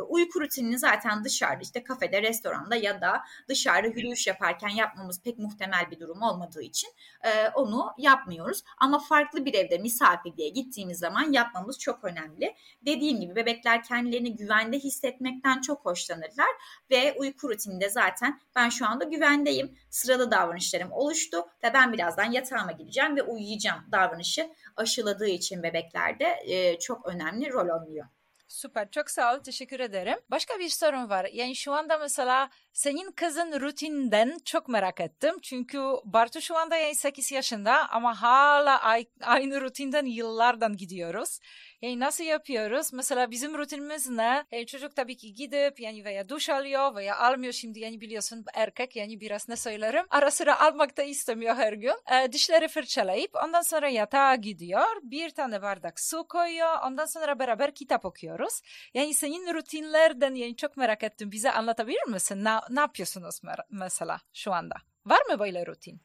Uyku 0.08 0.42
rutinini 0.42 0.80
zaten 0.80 1.24
dışarıda 1.24 1.62
işte 1.62 1.84
kafede, 1.84 2.22
restoranda 2.22 2.76
ya 2.76 3.02
da 3.02 3.22
dışarıda 3.50 3.88
yürüyüş 3.88 4.28
yaparken 4.28 4.70
yapmamız 4.70 5.22
pek 5.24 5.40
muhtemel 5.40 5.92
bir 5.92 6.00
durum 6.00 6.22
olmadığı 6.22 6.62
için 6.62 6.90
e, 7.24 7.50
onu 7.50 7.94
yapmıyoruz. 7.98 8.64
Ama 8.78 9.00
farklı 9.00 9.46
bir 9.46 9.54
evde 9.54 9.78
misafirliğe 9.78 10.50
gittiğimiz 10.50 11.00
zaman 11.00 11.32
yapmamız 11.32 11.80
çok 11.80 12.04
önemli. 12.04 12.56
Dediğim 12.86 13.20
gibi 13.20 13.36
bebekler 13.36 13.84
kendilerini 13.84 14.36
güvende 14.36 14.80
hissetmekten 14.80 15.62
çok 15.62 15.86
hoşlanıyor 15.86 16.09
hoşlanırlar 16.10 16.50
ve 16.91 17.13
uyku 17.17 17.50
rutininde 17.50 17.89
zaten 17.89 18.39
ben 18.56 18.69
şu 18.69 18.88
anda 18.88 19.04
güvendeyim. 19.04 19.78
Sıralı 19.89 20.32
davranışlarım 20.32 20.91
oluştu 20.91 21.38
ve 21.63 21.74
ben 21.74 21.93
birazdan 21.93 22.32
yatağıma 22.32 22.72
gideceğim 22.72 23.15
ve 23.15 23.24
uyuyacağım 23.24 23.86
davranışı 23.91 24.50
aşıladığı 24.76 25.28
için 25.28 25.63
bebeklerde 25.63 26.39
e, 26.45 26.80
çok 26.80 27.08
önemli 27.08 27.52
rol 27.52 27.82
oynuyor. 27.82 28.06
Süper 28.48 28.91
çok 28.91 29.10
sağ 29.10 29.36
ol 29.36 29.39
teşekkür 29.39 29.80
ederim. 29.80 30.19
Başka 30.32 30.60
bir 30.60 30.69
sorun 30.69 31.10
var. 31.10 31.28
Yani 31.34 31.56
şu 31.56 31.74
anda 31.74 31.98
mesela 31.98 32.50
senin 32.74 33.12
kızın 33.12 33.60
rutinden 33.62 34.38
çok 34.46 34.68
merak 34.68 35.00
ettim. 35.00 35.36
Çünkü 35.42 35.80
Bartu 36.06 36.42
şu 36.42 36.58
anda 36.58 36.76
yani 36.78 36.96
8 36.96 37.32
yaşında 37.32 37.90
ama 37.90 38.22
hala 38.22 38.82
aynı 39.22 39.62
rutinden 39.62 40.06
yıllardan 40.06 40.78
gidiyoruz. 40.78 41.40
Yani 41.82 42.00
nasıl 42.00 42.24
yapıyoruz? 42.24 42.94
Mesela 42.94 43.32
bizim 43.32 43.58
rutinimiz 43.58 44.10
ne? 44.10 44.46
Yani 44.52 44.66
çocuk 44.66 44.96
tabii 44.96 45.18
ki 45.18 45.34
gidip 45.34 45.80
yani 45.80 46.06
veya 46.06 46.30
duş 46.30 46.50
alıyor 46.50 46.96
veya 46.96 47.18
almıyor 47.18 47.54
şimdi 47.54 47.80
yani 47.80 48.02
biliyorsun 48.02 48.46
erkek 48.54 48.96
yani 48.96 49.20
biraz 49.20 49.50
ne 49.50 49.56
söylerim. 49.56 50.06
Ara 50.10 50.32
sıra 50.32 50.60
almak 50.60 50.98
da 50.98 51.04
istemiyor 51.04 51.56
her 51.56 51.74
gün. 51.74 51.96
E, 52.12 52.32
dişleri 52.32 52.68
fırçalayıp 52.68 53.32
ondan 53.46 53.62
sonra 53.62 53.90
yatağa 53.90 54.36
gidiyor. 54.36 54.88
Bir 55.04 55.30
tane 55.30 55.62
bardak 55.62 56.00
su 56.00 56.28
koyuyor. 56.28 56.76
Ondan 56.86 57.06
sonra 57.06 57.40
beraber 57.40 57.76
kitap 57.76 58.06
okuyoruz. 58.06 58.62
Yani 58.94 59.14
senin 59.14 59.54
rutinlerden 59.54 60.36
yani 60.36 60.56
çok 60.56 60.78
merak 60.78 61.04
ettim. 61.04 61.32
Bize 61.32 61.52
anlatabilir 61.52 62.08
misin? 62.08 62.44
Ne, 62.44 62.59
ne 62.69 62.80
yapıyorsunuz 62.80 63.41
mesela 63.69 64.19
şu 64.34 64.54
anda? 64.54 64.76
Var 65.06 65.22
mı 65.30 65.39
böyle 65.39 65.65
rutin? 65.65 66.02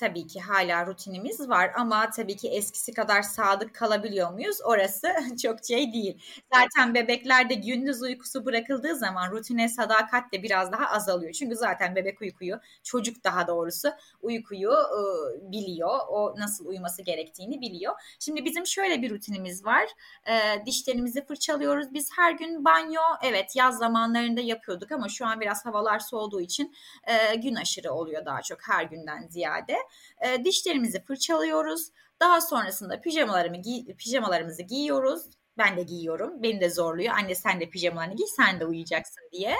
Tabii 0.00 0.26
ki 0.26 0.40
hala 0.40 0.86
rutinimiz 0.86 1.48
var 1.48 1.72
ama 1.76 2.10
tabii 2.10 2.36
ki 2.36 2.48
eskisi 2.48 2.92
kadar 2.92 3.22
sadık 3.22 3.74
kalabiliyor 3.74 4.32
muyuz? 4.32 4.58
Orası 4.64 5.08
çok 5.42 5.64
şey 5.64 5.92
değil. 5.92 6.22
Zaten 6.54 6.94
bebeklerde 6.94 7.54
gündüz 7.54 8.02
uykusu 8.02 8.46
bırakıldığı 8.46 8.96
zaman 8.96 9.30
rutine 9.30 9.68
sadakat 9.68 10.32
de 10.32 10.42
biraz 10.42 10.72
daha 10.72 10.86
azalıyor. 10.86 11.32
Çünkü 11.32 11.56
zaten 11.56 11.96
bebek 11.96 12.20
uykuyu, 12.20 12.60
çocuk 12.82 13.24
daha 13.24 13.46
doğrusu 13.46 13.88
uykuyu 14.22 14.70
e, 14.70 15.02
biliyor. 15.52 15.98
O 16.08 16.34
nasıl 16.36 16.66
uyuması 16.66 17.02
gerektiğini 17.02 17.60
biliyor. 17.60 17.94
Şimdi 18.18 18.44
bizim 18.44 18.66
şöyle 18.66 19.02
bir 19.02 19.10
rutinimiz 19.10 19.64
var. 19.64 19.84
E, 20.26 20.66
dişlerimizi 20.66 21.26
fırçalıyoruz. 21.26 21.94
Biz 21.94 22.10
her 22.16 22.32
gün 22.32 22.64
banyo 22.64 23.02
evet 23.22 23.56
yaz 23.56 23.78
zamanlarında 23.78 24.40
yapıyorduk 24.40 24.92
ama 24.92 25.08
şu 25.08 25.26
an 25.26 25.40
biraz 25.40 25.66
havalar 25.66 25.98
soğuduğu 25.98 26.40
için 26.40 26.74
e, 27.04 27.34
gün 27.34 27.54
aşırı 27.54 27.92
oluyor 27.92 28.24
daha 28.24 28.42
çok 28.42 28.68
her 28.68 28.84
günden 28.84 29.26
ziyade 29.28 29.73
e, 30.20 30.44
dişlerimizi 30.44 31.04
fırçalıyoruz. 31.04 31.90
Daha 32.20 32.40
sonrasında 32.40 33.00
pijamalarımı 33.00 33.56
giy 33.56 33.84
pijamalarımızı 33.98 34.62
giyiyoruz. 34.62 35.22
Ben 35.58 35.76
de 35.76 35.82
giyiyorum. 35.82 36.42
Beni 36.42 36.60
de 36.60 36.70
zorluyor. 36.70 37.14
Anne 37.14 37.34
sen 37.34 37.60
de 37.60 37.70
pijamalarını 37.70 38.16
giy 38.16 38.26
sen 38.36 38.60
de 38.60 38.66
uyuyacaksın 38.66 39.22
diye. 39.32 39.56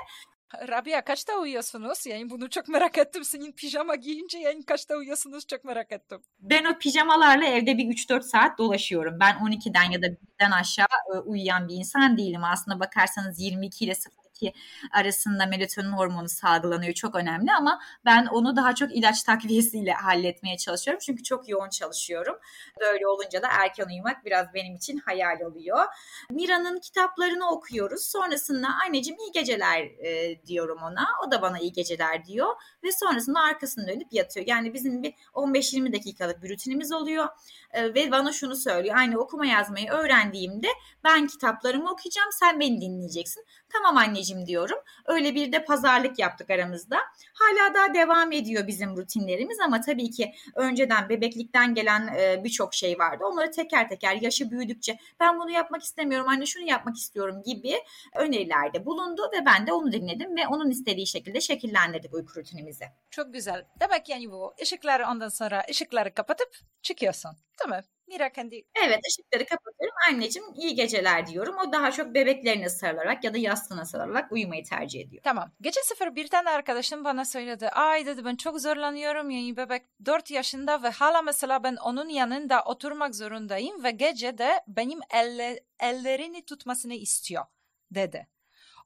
Rabia 0.69 1.05
kaçta 1.05 1.39
uyuyorsunuz? 1.39 2.07
Yani 2.07 2.31
bunu 2.31 2.51
çok 2.51 2.69
merak 2.69 2.99
ettim. 2.99 3.25
Senin 3.25 3.53
pijama 3.53 3.95
giyince 3.95 4.39
yani 4.39 4.65
kaçta 4.65 4.97
uyuyorsunuz 4.97 5.47
çok 5.47 5.65
merak 5.65 5.93
ettim. 5.93 6.21
Ben 6.39 6.65
o 6.65 6.79
pijamalarla 6.79 7.45
evde 7.45 7.79
bir 7.79 7.85
3-4 7.85 8.23
saat 8.23 8.59
dolaşıyorum. 8.59 9.21
Ben 9.21 9.35
12'den 9.35 9.91
ya 9.91 10.03
da 10.03 10.07
1'den 10.07 10.51
aşağı 10.51 10.87
e, 11.15 11.19
uyuyan 11.19 11.69
bir 11.69 11.75
insan 11.75 12.19
değilim. 12.19 12.45
Aslında 12.45 12.81
bakarsanız 12.81 13.41
22 13.41 13.85
ile 13.85 13.95
0 13.95 14.24
2 14.35 14.53
arasında 14.93 15.47
melatonin 15.47 15.93
hormonu 15.93 16.29
salgılanıyor 16.29 16.93
çok 16.93 17.15
önemli 17.15 17.53
ama 17.53 17.81
ben 18.05 18.27
onu 18.27 18.57
daha 18.57 18.75
çok 18.75 18.97
ilaç 18.97 19.23
takviyesiyle 19.23 19.93
halletmeye 20.05 20.57
çalışıyorum. 20.57 21.01
Çünkü 21.07 21.23
çok 21.23 21.49
yoğun 21.49 21.69
çalışıyorum. 21.69 22.39
Böyle 22.81 23.07
olunca 23.07 23.43
da 23.43 23.49
erken 23.51 23.87
uyumak 23.87 24.25
biraz 24.25 24.55
benim 24.55 24.75
için 24.75 24.99
hayal 24.99 25.41
oluyor. 25.41 25.85
Mira'nın 26.31 26.81
kitaplarını 26.81 27.51
okuyoruz. 27.51 28.07
Sonrasında 28.07 28.69
anneciğim 28.87 29.21
iyi 29.21 29.33
geceler 29.33 29.81
e, 29.81 30.43
diyorum 30.47 30.79
ona. 30.83 31.07
O 31.27 31.31
da 31.31 31.43
bana 31.43 31.59
iyi 31.59 31.73
geceler 31.73 32.25
diyor 32.25 32.55
ve 32.85 32.93
sonrasında 32.93 33.41
arkasını 33.41 33.89
dönüp 33.89 34.13
yatıyor. 34.13 34.47
Yani 34.47 34.75
bizim 34.75 35.03
bir 35.03 35.15
15-20 35.35 35.93
dakikalık 35.93 36.43
bir 36.43 36.51
rutinimiz 36.51 36.93
oluyor 36.93 37.29
e, 37.73 37.95
ve 37.95 38.11
bana 38.11 38.33
şunu 38.33 38.57
söylüyor. 38.57 38.97
Aynı 38.99 39.19
okuma 39.19 39.47
yazmayı 39.47 39.91
öğrendiğimde 39.91 40.69
ben 41.05 41.27
kitaplarımı 41.27 41.91
okuyacağım 41.91 42.31
sen 42.33 42.61
beni 42.61 42.81
dinleyeceksin. 42.81 43.45
Tamam 43.77 43.97
anneciğim 43.97 44.47
diyorum. 44.47 44.79
Öyle 45.07 45.35
bir 45.35 45.53
de 45.53 45.65
pazarlık 45.65 46.19
yaptık 46.19 46.51
aramızda. 46.51 46.97
Hala 47.35 47.75
daha 47.75 47.95
devam 47.95 48.33
ediyor 48.33 48.67
bizim 48.67 48.97
rutinlerimiz 48.97 49.61
ama 49.61 49.81
tabii 49.81 50.11
ki 50.11 50.33
önceden 50.55 51.09
bebeklikten 51.09 51.75
gelen 51.75 52.07
e, 52.07 52.45
birçok 52.45 52.75
şey 52.75 52.99
vardı. 52.99 53.25
Onları 53.25 53.51
teker 53.51 53.89
teker 53.89 54.15
yaşı 54.15 54.51
büyüdükçe 54.51 54.99
ben 55.21 55.41
bunu 55.41 55.51
yapmak 55.51 55.83
istemiyorum 55.83 56.29
anne 56.29 56.47
şunu 56.47 56.69
yapmak 56.69 56.97
istiyorum 56.97 57.43
gibi 57.47 57.75
önerilerde 58.17 58.87
bulundu 58.87 59.31
ve 59.33 59.47
ben 59.47 59.67
de 59.67 59.73
onu 59.73 59.93
dinledim 59.93 60.37
ve 60.37 60.47
onun 60.47 60.71
istediği 60.71 61.07
şekilde 61.07 61.41
şekillendirdik 61.41 62.15
uyku 62.15 62.41
rutinimizi. 62.41 62.85
Çok 63.11 63.33
güzel. 63.33 63.65
Demek 63.81 64.09
yani 64.09 64.31
bu 64.31 64.55
ışıkları 64.63 65.07
ondan 65.07 65.29
sonra 65.29 65.63
ışıkları 65.71 66.15
kapatıp 66.15 66.49
çıkıyorsun. 66.83 67.31
Değil 67.61 67.77
mi? 67.77 67.85
Mira 68.09 68.33
kendi... 68.33 68.65
Evet 68.87 69.01
ışıkları 69.09 69.47
kapatıyorum. 69.47 69.97
Anneciğim 70.11 70.49
iyi 70.57 70.75
geceler 70.75 71.27
diyorum. 71.27 71.57
O 71.69 71.73
daha 71.73 71.91
çok 71.91 72.15
bebeklerine 72.15 72.69
sarılarak 72.69 73.25
ya 73.25 73.35
da 73.35 73.39
yastığına 73.39 73.85
sarılarak 73.85 74.33
uyumayı 74.33 74.65
tercih 74.65 75.01
ediyor. 75.01 75.23
Tamam. 75.23 75.53
Gece 75.61 75.81
sıfır 75.83 76.15
bir 76.17 76.29
tane 76.29 76.51
arkadaşım 76.51 77.05
bana 77.05 77.25
söyledi. 77.25 77.69
Ay 77.69 78.07
dedi 78.07 78.25
ben 78.25 78.37
çok 78.37 78.61
zorlanıyorum. 78.61 79.31
Yani 79.31 79.57
bebek 79.57 79.83
4 80.05 80.31
yaşında 80.31 80.83
ve 80.83 80.89
hala 80.89 81.23
mesela 81.23 81.63
ben 81.63 81.77
onun 81.77 82.09
yanında 82.09 82.63
oturmak 82.65 83.15
zorundayım 83.15 83.85
ve 83.85 83.91
gece 83.91 84.39
de 84.39 84.61
benim 84.69 85.01
elle, 85.15 85.61
ellerini 85.81 86.45
tutmasını 86.45 86.95
istiyor 86.95 87.45
dedi. 87.91 88.29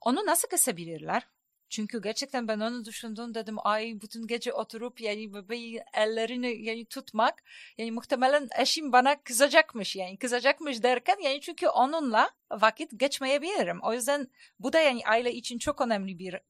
Onu 0.00 0.26
nasıl 0.26 0.48
kesebilirler? 0.48 1.28
Çünkü 1.68 2.02
gerçekten 2.02 2.48
ben 2.48 2.60
onu 2.60 2.84
düşündüm 2.84 3.34
dedim 3.34 3.56
ay 3.64 4.00
bütün 4.00 4.26
gece 4.26 4.52
oturup 4.52 5.00
yani 5.00 5.34
bebeği 5.34 5.82
ellerini 5.94 6.64
yani 6.64 6.84
tutmak 6.84 7.42
yani 7.78 7.92
muhtemelen 7.92 8.48
eşim 8.58 8.92
bana 8.92 9.22
kızacakmış 9.22 9.96
yani 9.96 10.16
kızacakmış 10.18 10.82
derken 10.82 11.16
yani 11.22 11.40
çünkü 11.40 11.68
onunla 11.68 12.30
vakit 12.50 13.00
geçmeyebilirim. 13.00 13.80
O 13.82 13.92
yüzden 13.92 14.28
bu 14.58 14.72
da 14.72 14.80
yani 14.80 15.02
aile 15.06 15.32
için 15.32 15.58
çok 15.58 15.80
önemli 15.80 16.18
bir 16.18 16.40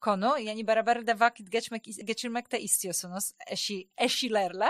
konu. 0.00 0.38
Yani 0.38 0.66
beraber 0.66 1.06
de 1.06 1.20
vakit 1.20 1.52
geçmek 1.52 1.84
geçirmek 1.84 2.52
de 2.52 2.60
istiyorsunuz 2.60 3.32
eşi 3.50 3.88
eşilerle. 3.98 4.68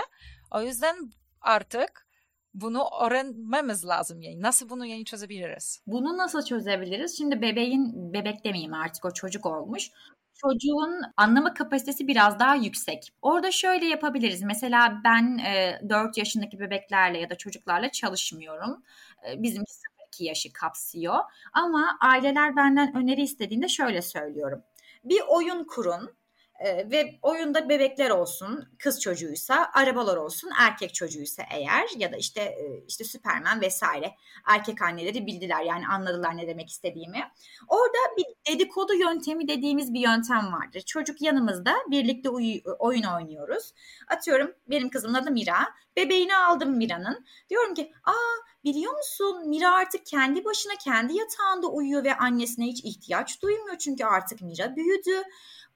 O 0.51 0.61
yüzden 0.61 1.11
artık 1.41 2.07
bunu 2.53 2.83
öğrenmemiz 3.01 3.85
lazım 3.85 4.21
yani. 4.21 4.41
Nasıl 4.41 4.69
bunu 4.69 4.85
yani 4.85 5.05
çözebiliriz? 5.05 5.81
Bunu 5.87 6.17
nasıl 6.17 6.41
çözebiliriz? 6.45 7.17
Şimdi 7.17 7.41
bebeğin, 7.41 8.13
bebek 8.13 8.43
demeyeyim 8.45 8.73
artık 8.73 9.05
o 9.05 9.11
çocuk 9.11 9.45
olmuş 9.45 9.91
çocuğun 10.33 11.01
anlama 11.17 11.53
kapasitesi 11.53 12.07
biraz 12.07 12.39
daha 12.39 12.55
yüksek. 12.55 13.13
Orada 13.21 13.51
şöyle 13.51 13.85
yapabiliriz. 13.85 14.41
Mesela 14.41 15.01
ben 15.03 15.37
e, 15.37 15.79
4 15.89 16.17
yaşındaki 16.17 16.59
bebeklerle 16.59 17.19
ya 17.19 17.29
da 17.29 17.35
çocuklarla 17.35 17.91
çalışmıyorum. 17.91 18.83
E, 19.29 19.43
bizimki 19.43 19.71
0-2 20.11 20.23
yaşı 20.23 20.53
kapsıyor. 20.53 21.19
Ama 21.53 21.97
aileler 22.01 22.55
benden 22.55 22.97
öneri 22.97 23.21
istediğinde 23.21 23.67
şöyle 23.67 24.01
söylüyorum. 24.01 24.63
Bir 25.03 25.21
oyun 25.27 25.63
kurun 25.63 26.15
ee, 26.63 26.91
ve 26.91 27.19
oyunda 27.21 27.69
bebekler 27.69 28.09
olsun, 28.09 28.69
kız 28.79 29.01
çocuğuysa, 29.01 29.71
arabalar 29.73 30.17
olsun, 30.17 30.49
erkek 30.59 30.93
çocuğuysa 30.93 31.43
eğer 31.51 31.87
ya 31.97 32.11
da 32.11 32.17
işte 32.17 32.41
e, 32.41 32.83
işte 32.87 33.03
Süpermen 33.03 33.61
vesaire 33.61 34.11
erkek 34.47 34.81
anneleri 34.81 35.25
bildiler 35.25 35.63
yani 35.63 35.87
anladılar 35.87 36.37
ne 36.37 36.47
demek 36.47 36.69
istediğimi. 36.69 37.23
Orada 37.67 37.97
bir 38.17 38.53
dedikodu 38.53 38.93
yöntemi 38.93 39.47
dediğimiz 39.47 39.93
bir 39.93 39.99
yöntem 39.99 40.53
vardır. 40.53 40.81
Çocuk 40.81 41.21
yanımızda 41.21 41.75
birlikte 41.91 42.29
uy- 42.29 42.61
oyun 42.79 43.03
oynuyoruz. 43.03 43.73
Atıyorum 44.07 44.53
benim 44.69 44.89
kızımın 44.89 45.13
adı 45.13 45.31
Mira. 45.31 45.57
Bebeğini 45.97 46.37
aldım 46.37 46.77
Mira'nın. 46.77 47.25
Diyorum 47.49 47.73
ki 47.73 47.93
aa 48.05 48.43
biliyor 48.63 48.97
musun 48.97 49.49
Mira 49.49 49.71
artık 49.71 50.05
kendi 50.05 50.45
başına 50.45 50.73
kendi 50.75 51.17
yatağında 51.17 51.67
uyuyor 51.67 52.03
ve 52.03 52.17
annesine 52.17 52.65
hiç 52.65 52.83
ihtiyaç 52.83 53.41
duymuyor 53.41 53.77
çünkü 53.77 54.05
artık 54.05 54.41
Mira 54.41 54.75
büyüdü. 54.75 55.23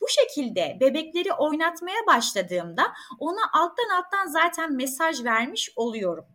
Bu 0.01 0.05
şekilde 0.09 0.77
bebekleri 0.81 1.33
oynatmaya 1.33 2.05
başladığımda 2.07 2.93
ona 3.19 3.41
alttan 3.53 3.89
alttan 3.89 4.27
zaten 4.27 4.75
mesaj 4.75 5.23
vermiş 5.23 5.69
oluyorum. 5.75 6.25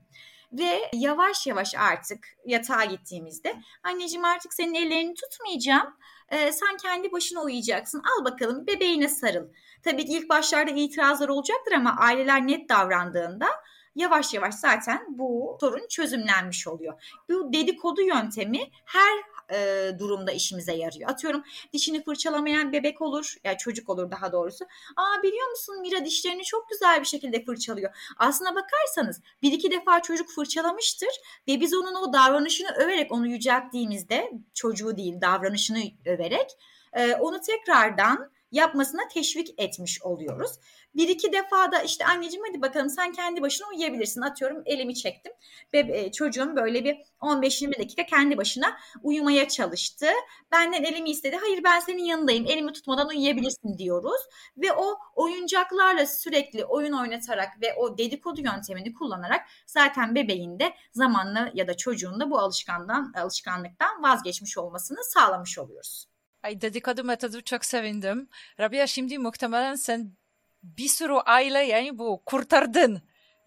Ve 0.52 0.90
yavaş 0.92 1.46
yavaş 1.46 1.74
artık 1.74 2.28
yatağa 2.46 2.84
gittiğimizde 2.84 3.56
anneciğim 3.82 4.24
artık 4.24 4.54
senin 4.54 4.74
ellerini 4.74 5.14
tutmayacağım. 5.14 5.96
Ee, 6.28 6.52
sen 6.52 6.76
kendi 6.76 7.12
başına 7.12 7.42
uyuyacaksın. 7.42 8.02
Al 8.18 8.24
bakalım 8.24 8.66
bebeğine 8.66 9.08
sarıl. 9.08 9.48
Tabii 9.82 10.06
ki 10.06 10.12
ilk 10.12 10.28
başlarda 10.28 10.70
itirazlar 10.70 11.28
olacaktır 11.28 11.72
ama 11.72 11.96
aileler 11.98 12.46
net 12.46 12.68
davrandığında 12.68 13.46
yavaş 13.94 14.34
yavaş 14.34 14.54
zaten 14.54 15.06
bu 15.08 15.56
sorun 15.60 15.86
çözümlenmiş 15.88 16.68
oluyor. 16.68 17.18
Bu 17.28 17.52
dedikodu 17.52 18.02
yöntemi 18.02 18.70
her 18.84 19.32
e, 19.52 19.90
durumda 19.98 20.32
işimize 20.32 20.72
yarıyor. 20.72 21.10
Atıyorum 21.10 21.42
dişini 21.72 22.04
fırçalamayan 22.04 22.72
bebek 22.72 23.00
olur 23.02 23.34
ya 23.44 23.50
yani 23.50 23.58
çocuk 23.58 23.88
olur 23.88 24.10
daha 24.10 24.32
doğrusu. 24.32 24.64
Aa 24.96 25.22
biliyor 25.22 25.50
musun 25.50 25.80
Mira 25.80 26.04
dişlerini 26.04 26.44
çok 26.44 26.68
güzel 26.70 27.00
bir 27.00 27.06
şekilde 27.06 27.44
fırçalıyor. 27.44 27.94
Aslına 28.16 28.54
bakarsanız 28.54 29.20
bir 29.42 29.52
iki 29.52 29.70
defa 29.70 30.02
çocuk 30.02 30.28
fırçalamıştır 30.28 31.10
ve 31.48 31.60
biz 31.60 31.74
onun 31.74 31.94
o 31.94 32.12
davranışını 32.12 32.68
överek 32.70 33.12
onu 33.12 33.26
yücelttiğimizde 33.26 34.30
çocuğu 34.54 34.96
değil 34.96 35.20
davranışını 35.20 35.78
överek 36.04 36.50
e, 36.92 37.14
onu 37.14 37.40
tekrardan 37.40 38.31
yapmasına 38.52 39.08
teşvik 39.08 39.54
etmiş 39.58 40.02
oluyoruz. 40.02 40.52
Bir 40.94 41.08
iki 41.08 41.32
defa 41.32 41.72
da 41.72 41.82
işte 41.82 42.04
anneciğim 42.04 42.44
hadi 42.48 42.62
bakalım 42.62 42.90
sen 42.90 43.12
kendi 43.12 43.42
başına 43.42 43.68
uyuyabilirsin. 43.68 44.20
Atıyorum 44.20 44.62
elimi 44.66 44.94
çektim. 44.94 45.32
Bebe 45.72 45.98
e, 45.98 46.12
çocuğum 46.12 46.56
böyle 46.56 46.84
bir 46.84 46.96
15-20 47.20 47.78
dakika 47.78 48.06
kendi 48.06 48.36
başına 48.36 48.76
uyumaya 49.02 49.48
çalıştı. 49.48 50.06
Benden 50.52 50.82
elimi 50.82 51.10
istedi. 51.10 51.36
Hayır 51.40 51.64
ben 51.64 51.80
senin 51.80 52.04
yanındayım. 52.04 52.46
Elimi 52.46 52.72
tutmadan 52.72 53.08
uyuyabilirsin 53.08 53.78
diyoruz. 53.78 54.20
Ve 54.56 54.72
o 54.72 54.98
oyuncaklarla 55.14 56.06
sürekli 56.06 56.64
oyun 56.64 56.92
oynatarak 56.92 57.60
ve 57.62 57.74
o 57.74 57.98
dedikodu 57.98 58.40
yöntemini 58.40 58.94
kullanarak 58.94 59.46
zaten 59.66 60.14
bebeğinde 60.14 60.72
zamanla 60.92 61.50
ya 61.54 61.68
da 61.68 61.76
çocuğunda 61.76 62.30
bu 62.30 62.38
alışkandan 62.38 63.12
alışkanlıktan 63.16 64.02
vazgeçmiş 64.02 64.58
olmasını 64.58 65.04
sağlamış 65.04 65.58
oluyoruz. 65.58 66.11
Ay 66.42 66.60
dedikodu 66.60 67.04
metodu 67.04 67.40
çok 67.40 67.64
sevindim. 67.64 68.28
Rabia 68.60 68.86
şimdi 68.86 69.18
muhtemelen 69.18 69.74
sen 69.74 70.12
bir 70.62 70.88
sürü 70.88 71.12
aile 71.12 71.58
yani 71.58 71.98
bu 71.98 72.22
kurtardın 72.26 73.02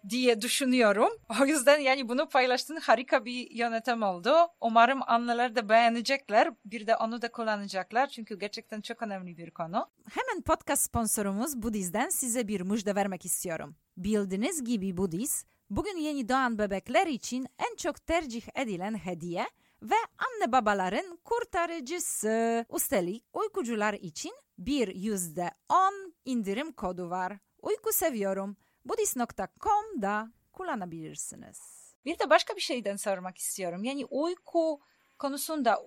diye 0.08 0.40
düşünüyorum. 0.40 1.10
O 1.42 1.46
yüzden 1.46 1.78
yani 1.78 2.08
bunu 2.08 2.28
paylaştın 2.28 2.76
harika 2.76 3.24
bir 3.24 3.50
yönetim 3.50 4.02
oldu. 4.02 4.34
Umarım 4.60 5.00
anneler 5.06 5.54
de 5.54 5.68
beğenecekler. 5.68 6.50
Bir 6.64 6.86
de 6.86 6.96
onu 6.96 7.22
da 7.22 7.32
kullanacaklar. 7.32 8.06
Çünkü 8.06 8.38
gerçekten 8.38 8.80
çok 8.80 9.02
önemli 9.02 9.36
bir 9.36 9.50
konu. 9.50 9.90
Hemen 10.10 10.42
podcast 10.42 10.82
sponsorumuz 10.82 11.62
Budiz'den 11.62 12.08
size 12.08 12.48
bir 12.48 12.60
müjde 12.60 12.94
vermek 12.94 13.24
istiyorum. 13.24 13.76
Bildiğiniz 13.96 14.64
gibi 14.64 14.96
Budiz, 14.96 15.44
bugün 15.70 15.96
yeni 15.96 16.28
doğan 16.28 16.58
bebekler 16.58 17.06
için 17.06 17.48
en 17.70 17.76
çok 17.76 18.06
tercih 18.06 18.42
edilen 18.54 18.94
hediye 18.94 19.46
ve 19.82 19.94
anne 20.18 20.52
babaların 20.52 21.16
kurtarıcısı. 21.24 22.66
Üstelik 22.76 23.24
uykucular 23.32 23.94
için 23.94 24.32
bir 24.58 24.94
yüzde 24.94 25.50
on 25.68 26.14
indirim 26.24 26.72
kodu 26.72 27.10
var. 27.10 27.38
Uyku 27.62 27.92
seviyorum. 27.92 28.56
Budist.com'da 28.84 30.32
kullanabilirsiniz. 30.52 31.58
Bir 32.04 32.18
de 32.18 32.30
başka 32.30 32.56
bir 32.56 32.60
şeyden 32.60 32.96
sormak 32.96 33.38
istiyorum. 33.38 33.84
Yani 33.84 34.04
uyku 34.04 34.80
konusunda 35.18 35.82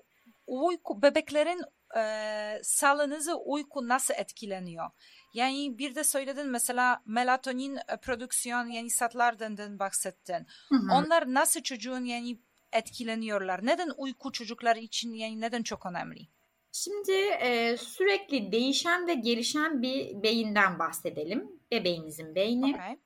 uyku 0.47 1.01
bebeklerin 1.01 1.63
e, 1.97 2.61
sağlığınızı 2.63 3.35
uyku 3.35 3.87
nasıl 3.87 4.13
etkileniyor? 4.13 4.89
Yani 5.33 5.77
bir 5.77 5.95
de 5.95 6.03
söyledin 6.03 6.47
mesela 6.47 7.01
melatonin 7.05 7.75
e, 7.75 7.97
prodüksiyon 8.01 8.65
yani 8.65 8.89
saatlerden 8.89 9.79
bahsettin. 9.79 10.47
Hı 10.69 10.75
hı. 10.75 10.93
Onlar 10.93 11.33
nasıl 11.33 11.61
çocuğun 11.61 12.03
yani 12.03 12.39
etkileniyorlar? 12.73 13.65
Neden 13.65 13.91
uyku 13.97 14.31
çocuklar 14.31 14.75
için 14.75 15.13
yani 15.13 15.41
neden 15.41 15.63
çok 15.63 15.85
önemli? 15.85 16.27
Şimdi 16.71 17.11
e, 17.41 17.77
sürekli 17.77 18.51
değişen 18.51 19.07
ve 19.07 19.13
gelişen 19.13 19.81
bir 19.81 20.23
beyinden 20.23 20.79
bahsedelim. 20.79 21.51
Bebeğimizin 21.71 22.35
beyni. 22.35 22.75
Okay. 22.75 22.97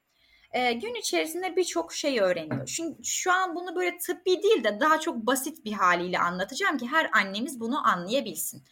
E, 0.54 0.74
gün 0.74 0.94
içerisinde 0.94 1.56
birçok 1.56 1.94
şey 1.94 2.20
öğreniyor. 2.20 2.66
Çünkü 2.66 3.04
şu 3.04 3.32
an 3.32 3.56
bunu 3.56 3.76
böyle 3.76 3.98
tıbbi 3.98 4.44
değil 4.44 4.64
de 4.64 4.80
daha 4.80 5.00
çok 5.00 5.16
basit 5.16 5.66
bir 5.66 5.72
haliyle 5.72 6.20
anlatacağım 6.20 6.78
ki 6.78 6.88
her 6.88 7.10
annemiz 7.14 7.60
bunu 7.60 7.88
anlayabilsin. 7.88 8.64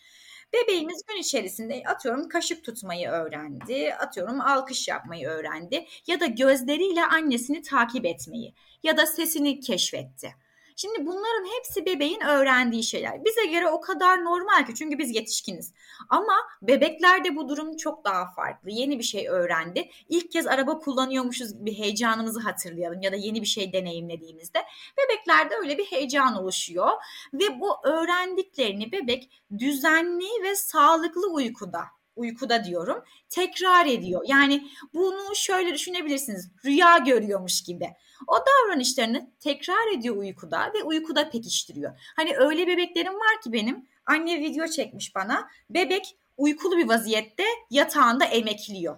Bebeğimiz 0.53 1.01
gün 1.07 1.15
içerisinde 1.15 1.83
atıyorum 1.85 2.29
kaşık 2.29 2.63
tutmayı 2.63 3.09
öğrendi, 3.09 3.93
atıyorum 3.93 4.41
alkış 4.41 4.87
yapmayı 4.87 5.27
öğrendi 5.27 5.87
ya 6.07 6.19
da 6.19 6.25
gözleriyle 6.25 7.05
annesini 7.05 7.61
takip 7.61 8.05
etmeyi 8.05 8.53
ya 8.83 8.97
da 8.97 9.05
sesini 9.05 9.59
keşfetti. 9.59 10.35
Şimdi 10.81 11.05
bunların 11.05 11.45
hepsi 11.57 11.85
bebeğin 11.85 12.21
öğrendiği 12.21 12.83
şeyler. 12.83 13.25
Bize 13.25 13.45
göre 13.45 13.69
o 13.69 13.81
kadar 13.81 14.23
normal 14.23 14.65
ki 14.65 14.75
çünkü 14.75 14.97
biz 14.97 15.15
yetişkiniz. 15.15 15.73
Ama 16.09 16.33
bebeklerde 16.61 17.35
bu 17.35 17.49
durum 17.49 17.77
çok 17.77 18.05
daha 18.05 18.33
farklı. 18.33 18.69
Yeni 18.69 18.99
bir 18.99 19.03
şey 19.03 19.27
öğrendi. 19.27 19.89
İlk 20.09 20.31
kez 20.31 20.47
araba 20.47 20.79
kullanıyormuşuz 20.79 21.65
bir 21.65 21.73
heyecanımızı 21.73 22.39
hatırlayalım 22.39 23.01
ya 23.01 23.11
da 23.11 23.15
yeni 23.15 23.41
bir 23.41 23.47
şey 23.47 23.73
deneyimlediğimizde 23.73 24.59
bebeklerde 24.97 25.55
öyle 25.55 25.77
bir 25.77 25.85
heyecan 25.85 26.37
oluşuyor 26.37 26.89
ve 27.33 27.59
bu 27.59 27.75
öğrendiklerini 27.83 28.91
bebek 28.91 29.43
düzenli 29.57 30.43
ve 30.43 30.55
sağlıklı 30.55 31.33
uykuda 31.33 31.81
uykuda 32.15 32.63
diyorum 32.63 33.03
tekrar 33.29 33.85
ediyor. 33.85 34.21
Yani 34.25 34.67
bunu 34.93 35.35
şöyle 35.35 35.73
düşünebilirsiniz. 35.73 36.51
Rüya 36.65 36.97
görüyormuş 36.97 37.63
gibi. 37.63 37.89
O 38.27 38.35
davranışlarını 38.35 39.31
tekrar 39.39 39.97
ediyor 39.97 40.15
uykuda 40.15 40.73
ve 40.73 40.83
uykuda 40.83 41.29
pekiştiriyor. 41.29 41.99
Hani 42.15 42.37
öyle 42.37 42.67
bebeklerim 42.67 43.13
var 43.13 43.41
ki 43.43 43.53
benim 43.53 43.87
anne 44.05 44.39
video 44.39 44.67
çekmiş 44.67 45.15
bana. 45.15 45.47
Bebek 45.69 46.17
uykulu 46.37 46.77
bir 46.77 46.87
vaziyette 46.89 47.45
yatağında 47.69 48.25
emekliyor 48.25 48.97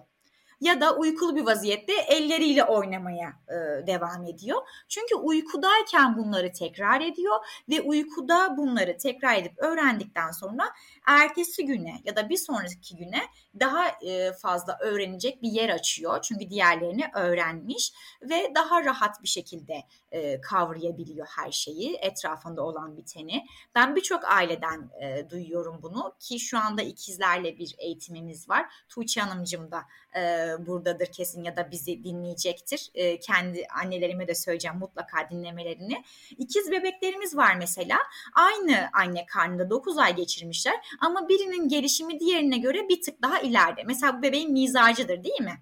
ya 0.60 0.80
da 0.80 0.96
uykulu 0.96 1.36
bir 1.36 1.46
vaziyette 1.46 1.92
elleriyle 1.92 2.64
oynamaya 2.64 3.32
e, 3.48 3.86
devam 3.86 4.26
ediyor. 4.26 4.62
Çünkü 4.88 5.14
uykudayken 5.14 6.16
bunları 6.16 6.52
tekrar 6.52 7.00
ediyor 7.00 7.34
ve 7.68 7.80
uykuda 7.80 8.56
bunları 8.56 8.96
tekrar 8.98 9.36
edip 9.36 9.58
öğrendikten 9.58 10.30
sonra 10.30 10.64
ertesi 11.06 11.66
güne 11.66 12.00
ya 12.04 12.16
da 12.16 12.28
bir 12.28 12.36
sonraki 12.36 12.96
güne 12.96 13.22
daha 13.60 13.88
e, 13.88 14.32
fazla 14.32 14.78
öğrenecek 14.80 15.42
bir 15.42 15.48
yer 15.48 15.68
açıyor. 15.68 16.22
Çünkü 16.22 16.50
diğerlerini 16.50 17.04
öğrenmiş 17.14 17.92
ve 18.22 18.52
daha 18.54 18.84
rahat 18.84 19.22
bir 19.22 19.28
şekilde 19.28 19.82
e, 20.12 20.40
kavrayabiliyor 20.40 21.26
her 21.26 21.52
şeyi, 21.52 21.96
etrafında 21.96 22.62
olan 22.62 22.96
biteni. 22.96 23.46
Ben 23.74 23.96
birçok 23.96 24.24
aileden 24.24 24.90
e, 25.00 25.30
duyuyorum 25.30 25.78
bunu 25.82 26.14
ki 26.20 26.40
şu 26.40 26.58
anda 26.58 26.82
ikizlerle 26.82 27.58
bir 27.58 27.74
eğitimimiz 27.78 28.48
var. 28.48 28.66
Tuğçe 28.88 29.20
Hanımcığım 29.20 29.70
da 29.70 29.82
e, 30.16 30.43
buradadır 30.66 31.06
kesin 31.06 31.44
ya 31.44 31.56
da 31.56 31.70
bizi 31.70 32.04
dinleyecektir. 32.04 32.90
E, 32.94 33.20
kendi 33.20 33.66
annelerime 33.82 34.28
de 34.28 34.34
söyleyeceğim 34.34 34.78
mutlaka 34.78 35.30
dinlemelerini. 35.30 36.04
İkiz 36.38 36.70
bebeklerimiz 36.70 37.36
var 37.36 37.56
mesela. 37.56 37.98
Aynı 38.34 38.88
anne 38.92 39.26
karnında 39.26 39.70
9 39.70 39.98
ay 39.98 40.16
geçirmişler 40.16 40.74
ama 41.00 41.28
birinin 41.28 41.68
gelişimi 41.68 42.20
diğerine 42.20 42.58
göre 42.58 42.88
bir 42.88 43.02
tık 43.02 43.22
daha 43.22 43.40
ileride. 43.40 43.82
Mesela 43.86 44.18
bu 44.18 44.22
bebeğin 44.22 44.52
mizacıdır 44.52 45.24
değil 45.24 45.40
mi? 45.40 45.60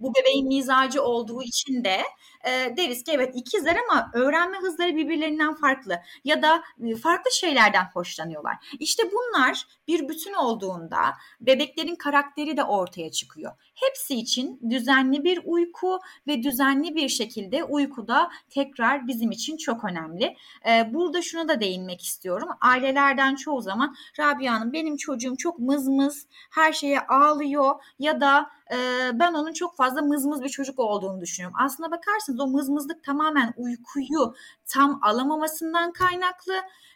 Bu 0.00 0.12
bebeğin 0.14 0.48
mizacı 0.48 1.02
olduğu 1.02 1.42
için 1.42 1.84
de 1.84 2.02
e, 2.46 2.76
deriz 2.76 3.04
ki 3.04 3.12
evet 3.14 3.36
ikizler 3.36 3.76
ama 3.88 4.10
öğrenme 4.14 4.58
hızları 4.58 4.96
birbirlerinden 4.96 5.54
farklı 5.54 5.98
ya 6.24 6.42
da 6.42 6.62
e, 6.84 6.96
farklı 6.96 7.30
şeylerden 7.32 7.84
hoşlanıyorlar. 7.94 8.56
İşte 8.78 9.02
bunlar 9.12 9.66
bir 9.88 10.08
bütün 10.08 10.32
olduğunda 10.32 10.98
bebeklerin 11.40 11.96
karakteri 11.96 12.56
de 12.56 12.64
ortaya 12.64 13.10
çıkıyor. 13.10 13.52
Hepsi 13.74 14.14
için 14.14 14.60
düzenli 14.70 15.24
bir 15.24 15.40
uyku 15.44 15.98
ve 16.26 16.42
düzenli 16.42 16.94
bir 16.96 17.08
şekilde 17.08 17.64
uykuda 17.64 18.30
tekrar 18.50 19.06
bizim 19.06 19.30
için 19.30 19.56
çok 19.56 19.84
önemli. 19.84 20.36
Ee, 20.68 20.94
burada 20.94 21.22
şunu 21.22 21.48
da 21.48 21.60
değinmek 21.60 22.02
istiyorum. 22.02 22.48
Ailelerden 22.60 23.34
çoğu 23.34 23.60
zaman 23.60 23.96
Rabia 24.18 24.54
Hanım 24.54 24.72
benim 24.72 24.96
çocuğum 24.96 25.36
çok 25.36 25.58
mızmız, 25.58 26.26
her 26.50 26.72
şeye 26.72 27.00
ağlıyor 27.00 27.74
ya 27.98 28.20
da 28.20 28.50
e, 28.72 28.76
ben 29.14 29.34
onun 29.34 29.52
çok 29.52 29.76
fazla 29.76 30.02
mızmız 30.02 30.42
bir 30.42 30.48
çocuk 30.48 30.78
olduğunu 30.78 31.20
düşünüyorum. 31.20 31.56
Aslına 31.60 31.90
o 32.38 32.46
mızmızlık 32.46 33.04
tamamen 33.04 33.54
uykuyu 33.56 34.34
tam 34.66 35.00
alamamasından 35.02 35.92
kaynaklı. 35.92 36.54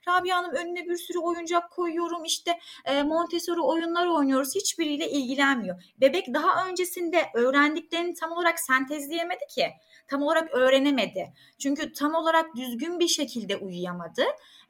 Rabia 0.08 0.36
Hanım 0.36 0.54
önüne 0.54 0.88
bir 0.88 0.96
sürü 0.96 1.18
oyuncak 1.18 1.70
koyuyorum 1.70 2.24
işte 2.24 2.58
e, 2.84 3.02
Montessori 3.02 3.60
oyunlar 3.60 4.06
oynuyoruz 4.06 4.54
hiçbiriyle 4.54 5.10
ilgilenmiyor. 5.10 5.82
Bebek 6.00 6.34
daha 6.34 6.68
öncesinde 6.68 7.26
öğrendiklerini 7.34 8.14
tam 8.14 8.32
olarak 8.32 8.60
sentezleyemedi 8.60 9.46
ki 9.54 9.66
tam 10.08 10.22
olarak 10.22 10.54
öğrenemedi. 10.54 11.32
Çünkü 11.58 11.92
tam 11.92 12.14
olarak 12.14 12.56
düzgün 12.56 13.00
bir 13.00 13.08
şekilde 13.08 13.56
uyuyamadı. 13.56 14.22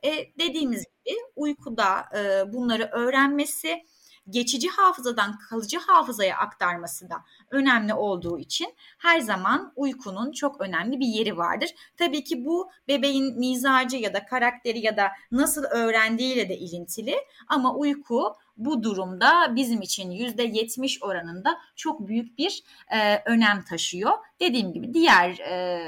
E, 0.05 0.11
dediğimiz 0.39 0.85
gibi 1.05 1.17
uykuda 1.37 2.05
e, 2.19 2.53
bunları 2.53 2.91
öğrenmesi 2.93 3.83
geçici 4.31 4.69
hafızadan 4.69 5.39
kalıcı 5.39 5.79
hafızaya 5.79 6.37
aktarması 6.37 7.11
da 7.11 7.17
önemli 7.51 7.95
olduğu 7.95 8.39
için 8.39 8.75
her 8.99 9.21
zaman 9.21 9.73
uykunun 9.77 10.33
çok 10.33 10.61
önemli 10.61 11.01
bir 11.01 11.07
yeri 11.07 11.37
vardır. 11.37 11.71
Tabii 11.97 12.25
ki 12.25 12.45
bu 12.45 12.71
bebeğin 12.89 13.39
mizacı 13.39 13.97
ya 13.97 14.15
da 14.15 14.27
karakteri 14.27 14.79
ya 14.79 14.97
da 14.97 15.09
nasıl 15.33 15.65
öğrendiğiyle 15.65 16.49
de 16.49 16.57
ilintili 16.59 17.17
ama 17.49 17.75
uyku 17.75 18.37
bu 18.57 18.83
durumda 18.83 19.57
bizim 19.57 19.83
için 19.83 20.11
yüzde 20.11 20.43
70 20.43 21.03
oranında 21.03 21.59
çok 21.77 22.09
büyük 22.09 22.39
bir 22.39 22.63
e, 22.91 23.23
önem 23.25 23.65
taşıyor. 23.65 24.13
Dediğim 24.41 24.73
gibi 24.73 24.95
diğer 24.95 25.39
e, 25.39 25.81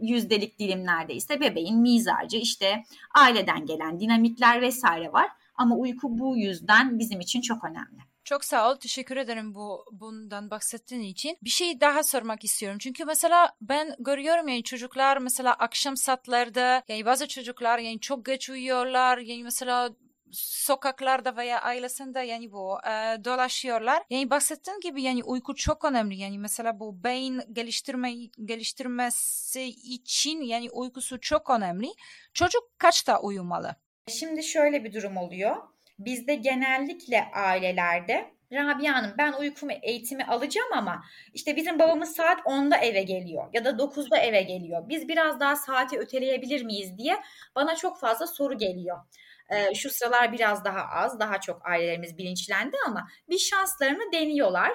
yüzdelik 0.00 0.58
dilimlerde 0.58 1.14
ise 1.14 1.40
bebeğin 1.40 1.78
mizacı 1.78 2.36
işte 2.36 2.84
aileden 3.14 3.66
gelen 3.66 4.00
dinamikler 4.00 4.60
vesaire 4.60 5.12
var. 5.12 5.30
Ama 5.54 5.76
uyku 5.76 6.18
bu 6.18 6.36
yüzden 6.36 6.98
bizim 6.98 7.20
için 7.20 7.40
çok 7.40 7.64
önemli. 7.64 7.98
Çok 8.24 8.44
sağ 8.44 8.70
ol. 8.70 8.76
Teşekkür 8.76 9.16
ederim 9.16 9.54
bu 9.54 9.84
bundan 9.92 10.50
bahsettiğin 10.50 11.02
için. 11.02 11.36
Bir 11.42 11.50
şey 11.50 11.80
daha 11.80 12.02
sormak 12.02 12.44
istiyorum. 12.44 12.78
Çünkü 12.78 13.04
mesela 13.04 13.52
ben 13.60 13.96
görüyorum 13.98 14.48
yani 14.48 14.62
çocuklar 14.62 15.16
mesela 15.16 15.52
akşam 15.52 15.96
saatlerde 15.96 16.82
yani 16.88 17.06
bazı 17.06 17.28
çocuklar 17.28 17.78
yani 17.78 18.00
çok 18.00 18.26
geç 18.26 18.50
uyuyorlar. 18.50 19.18
Yani 19.18 19.42
mesela 19.44 19.90
sokaklarda 20.34 21.36
veya 21.36 21.62
ailesinde 21.62 22.20
yani 22.20 22.52
bu 22.52 22.78
e, 22.86 23.24
dolaşıyorlar. 23.24 24.02
Yani 24.10 24.30
bahsettiğin 24.30 24.80
gibi 24.80 25.02
yani 25.02 25.24
uyku 25.24 25.54
çok 25.54 25.84
önemli. 25.84 26.16
Yani 26.16 26.38
mesela 26.38 26.80
bu 26.80 27.04
beyin 27.04 27.40
geliştirme 27.52 28.14
geliştirmesi 28.44 29.62
için 29.64 30.40
yani 30.40 30.70
uykusu 30.70 31.20
çok 31.20 31.50
önemli. 31.50 31.88
Çocuk 32.32 32.78
kaçta 32.78 33.20
uyumalı? 33.20 33.76
Şimdi 34.08 34.42
şöyle 34.42 34.84
bir 34.84 34.92
durum 34.92 35.16
oluyor. 35.16 35.56
Bizde 35.98 36.34
genellikle 36.34 37.30
ailelerde 37.34 38.34
Rabia 38.52 38.94
Hanım 38.94 39.14
ben 39.18 39.32
uykumu 39.32 39.72
eğitimi 39.82 40.24
alacağım 40.24 40.68
ama 40.72 41.04
işte 41.34 41.56
bizim 41.56 41.78
babamız 41.78 42.16
saat 42.16 42.40
10'da 42.40 42.76
eve 42.76 43.02
geliyor 43.02 43.48
ya 43.52 43.64
da 43.64 43.78
9'da 43.78 44.18
eve 44.18 44.42
geliyor. 44.42 44.88
Biz 44.88 45.08
biraz 45.08 45.40
daha 45.40 45.56
saati 45.56 45.98
öteleyebilir 45.98 46.62
miyiz 46.62 46.98
diye 46.98 47.22
bana 47.54 47.76
çok 47.76 48.00
fazla 48.00 48.26
soru 48.26 48.58
geliyor. 48.58 48.98
Ee, 49.50 49.74
şu 49.74 49.90
sıralar 49.90 50.32
biraz 50.32 50.64
daha 50.64 50.80
az, 50.80 51.20
daha 51.20 51.40
çok 51.40 51.66
ailelerimiz 51.66 52.18
bilinçlendi 52.18 52.76
ama 52.86 53.08
bir 53.28 53.38
şanslarını 53.38 54.12
deniyorlar. 54.12 54.72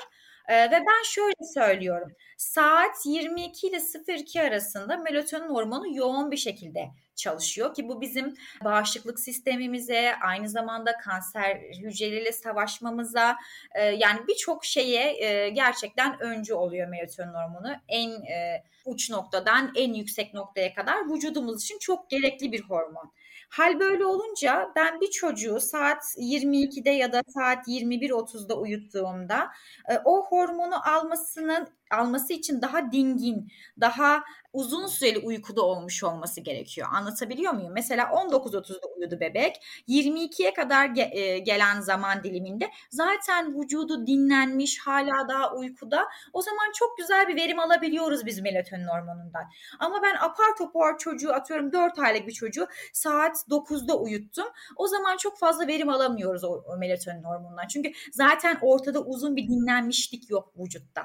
Ee, 0.50 0.72
ve 0.72 0.72
ben 0.72 1.04
şöyle 1.06 1.46
söylüyorum. 1.54 2.12
Saat 2.38 3.06
22 3.06 3.68
ile 3.68 3.80
02 4.18 4.42
arasında 4.42 4.98
melatonin 4.98 5.50
hormonu 5.50 5.96
yoğun 5.96 6.32
bir 6.32 6.38
şekilde 6.38 6.90
çalışıyor 7.16 7.74
ki 7.74 7.88
bu 7.88 8.02
bizim 8.02 8.36
bağışıklık 8.64 9.20
sistemimize 9.20 10.16
aynı 10.22 10.50
zamanda 10.50 10.98
kanser 10.98 11.56
hücreleriyle 11.56 12.32
savaşmamıza 12.32 13.38
e, 13.76 13.84
yani 13.84 14.20
birçok 14.28 14.66
şeye 14.66 15.26
e, 15.26 15.50
gerçekten 15.50 16.20
öncü 16.20 16.54
oluyor 16.54 16.88
melatonin 16.88 17.34
hormonu. 17.34 17.76
En 17.88 18.10
e, 18.10 18.64
uç 18.86 19.10
noktadan 19.10 19.72
en 19.76 19.94
yüksek 19.94 20.34
noktaya 20.34 20.74
kadar 20.74 21.10
vücudumuz 21.14 21.64
için 21.64 21.80
çok 21.80 22.10
gerekli 22.10 22.52
bir 22.52 22.62
hormon. 22.62 23.12
Hal 23.50 23.80
böyle 23.80 24.06
olunca 24.06 24.72
ben 24.76 25.02
bir 25.02 25.10
çocuğu 25.10 25.60
saat 25.60 26.04
22'de 26.18 26.90
ya 26.90 27.14
da 27.14 27.24
saat 27.34 27.68
21.30'da 27.68 28.60
uyuttuğumda 28.60 29.50
e, 29.90 29.98
o 30.06 30.26
hormonu 30.26 30.90
almasının 30.90 31.68
alması 31.92 32.34
için 32.34 32.62
daha 32.62 32.92
dingin, 32.92 33.52
daha 33.80 34.24
uzun 34.54 34.88
süreli 34.88 35.20
uykuda 35.20 35.62
olmuş 35.62 36.04
olması 36.04 36.42
gerekiyor. 36.42 36.88
Anlatabiliyor 36.92 37.54
muyum? 37.54 37.72
Mesela 37.74 38.06
19.30'da 38.06 38.88
uyudu 38.98 39.20
bebek. 39.20 39.56
22'ye 39.88 40.54
kadar 40.54 40.86
ge- 40.86 41.16
e, 41.18 41.40
gelen 41.40 41.82
zaman 41.82 42.24
diliminde 42.24 42.70
zaten 42.90 43.62
vücudu 43.62 44.08
dinlenmiş, 44.08 44.80
hala 44.80 45.30
daha 45.30 45.56
uykuda. 45.56 46.06
O 46.34 46.42
zaman 46.42 46.72
çok 46.76 46.98
güzel 46.98 47.28
bir 47.28 47.36
verim 47.36 47.60
alabiliyoruz 47.60 48.26
biz 48.26 48.40
melatonin 48.42 48.88
hormonundan. 48.88 49.44
Ama 49.80 50.02
ben 50.04 50.16
apar 50.16 50.56
topar 50.58 50.98
çocuğu 50.98 51.34
atıyorum 51.34 51.74
4 51.74 52.00
aylık 52.00 52.28
bir 52.28 52.34
çocuğu 52.34 52.68
saat 52.94 53.50
9'da 53.50 54.00
uyuttum. 54.00 54.48
O 54.76 54.88
zaman 54.88 55.18
çok 55.18 55.38
fazla 55.40 55.68
verim 55.68 55.90
alamıyoruz 55.90 56.44
o, 56.44 56.48
o 56.48 56.78
melatonin 56.78 57.24
hormonundan. 57.24 57.68
Çünkü 57.68 57.92
zaten 58.12 58.58
ortada 58.62 59.02
uzun 59.02 59.36
bir 59.36 59.48
dinlenmişlik 59.48 60.30
yok 60.30 60.54
vücutta. 60.58 61.02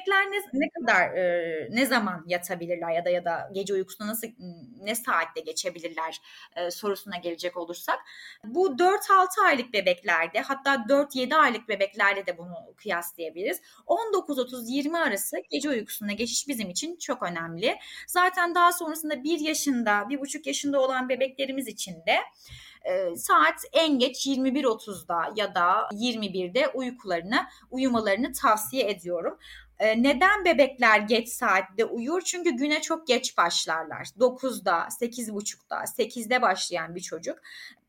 Bebekler 0.00 0.30
ne, 0.30 0.36
ne 0.52 0.68
kadar 0.70 1.16
e, 1.16 1.68
ne 1.70 1.86
zaman 1.86 2.24
yatabilirler 2.26 2.90
ya 2.90 3.04
da 3.04 3.10
ya 3.10 3.24
da 3.24 3.50
gece 3.52 3.74
uykusuna 3.74 4.08
nasıl 4.08 4.28
ne 4.82 4.94
saatte 4.94 5.40
geçebilirler 5.40 6.20
e, 6.56 6.70
sorusuna 6.70 7.16
gelecek 7.16 7.56
olursak 7.56 7.98
bu 8.44 8.66
4-6 8.66 9.46
aylık 9.46 9.72
bebeklerde 9.72 10.40
hatta 10.40 10.74
4-7 10.74 11.34
aylık 11.34 11.68
bebeklerde 11.68 12.26
de 12.26 12.38
bunu 12.38 12.54
kıyaslayabiliriz. 12.76 13.60
19-30-20 13.86 14.98
arası 14.98 15.36
gece 15.50 15.70
uykusuna 15.70 16.12
geçiş 16.12 16.48
bizim 16.48 16.70
için 16.70 16.96
çok 16.96 17.22
önemli. 17.22 17.76
Zaten 18.06 18.54
daha 18.54 18.72
sonrasında 18.72 19.24
1 19.24 19.40
yaşında, 19.40 19.90
1,5 19.90 20.48
yaşında 20.48 20.80
olan 20.80 21.08
bebeklerimiz 21.08 21.68
için 21.68 21.94
de 21.94 22.16
e, 22.84 23.16
saat 23.16 23.64
en 23.72 23.98
geç 23.98 24.26
21.30'da 24.26 25.32
ya 25.36 25.54
da 25.54 25.88
21'de 25.92 26.68
uykularını, 26.68 27.46
uyumalarını 27.70 28.32
tavsiye 28.32 28.90
ediyorum. 28.90 29.38
E, 29.80 30.02
neden 30.02 30.44
bebekler 30.44 30.98
geç 30.98 31.28
saatte 31.28 31.84
uyur? 31.84 32.20
Çünkü 32.20 32.50
güne 32.50 32.80
çok 32.80 33.06
geç 33.06 33.36
başlarlar. 33.36 34.04
9'da, 34.18 34.88
8.30'da, 35.00 35.76
8'de 35.76 36.42
başlayan 36.42 36.94
bir 36.94 37.00
çocuk 37.00 37.38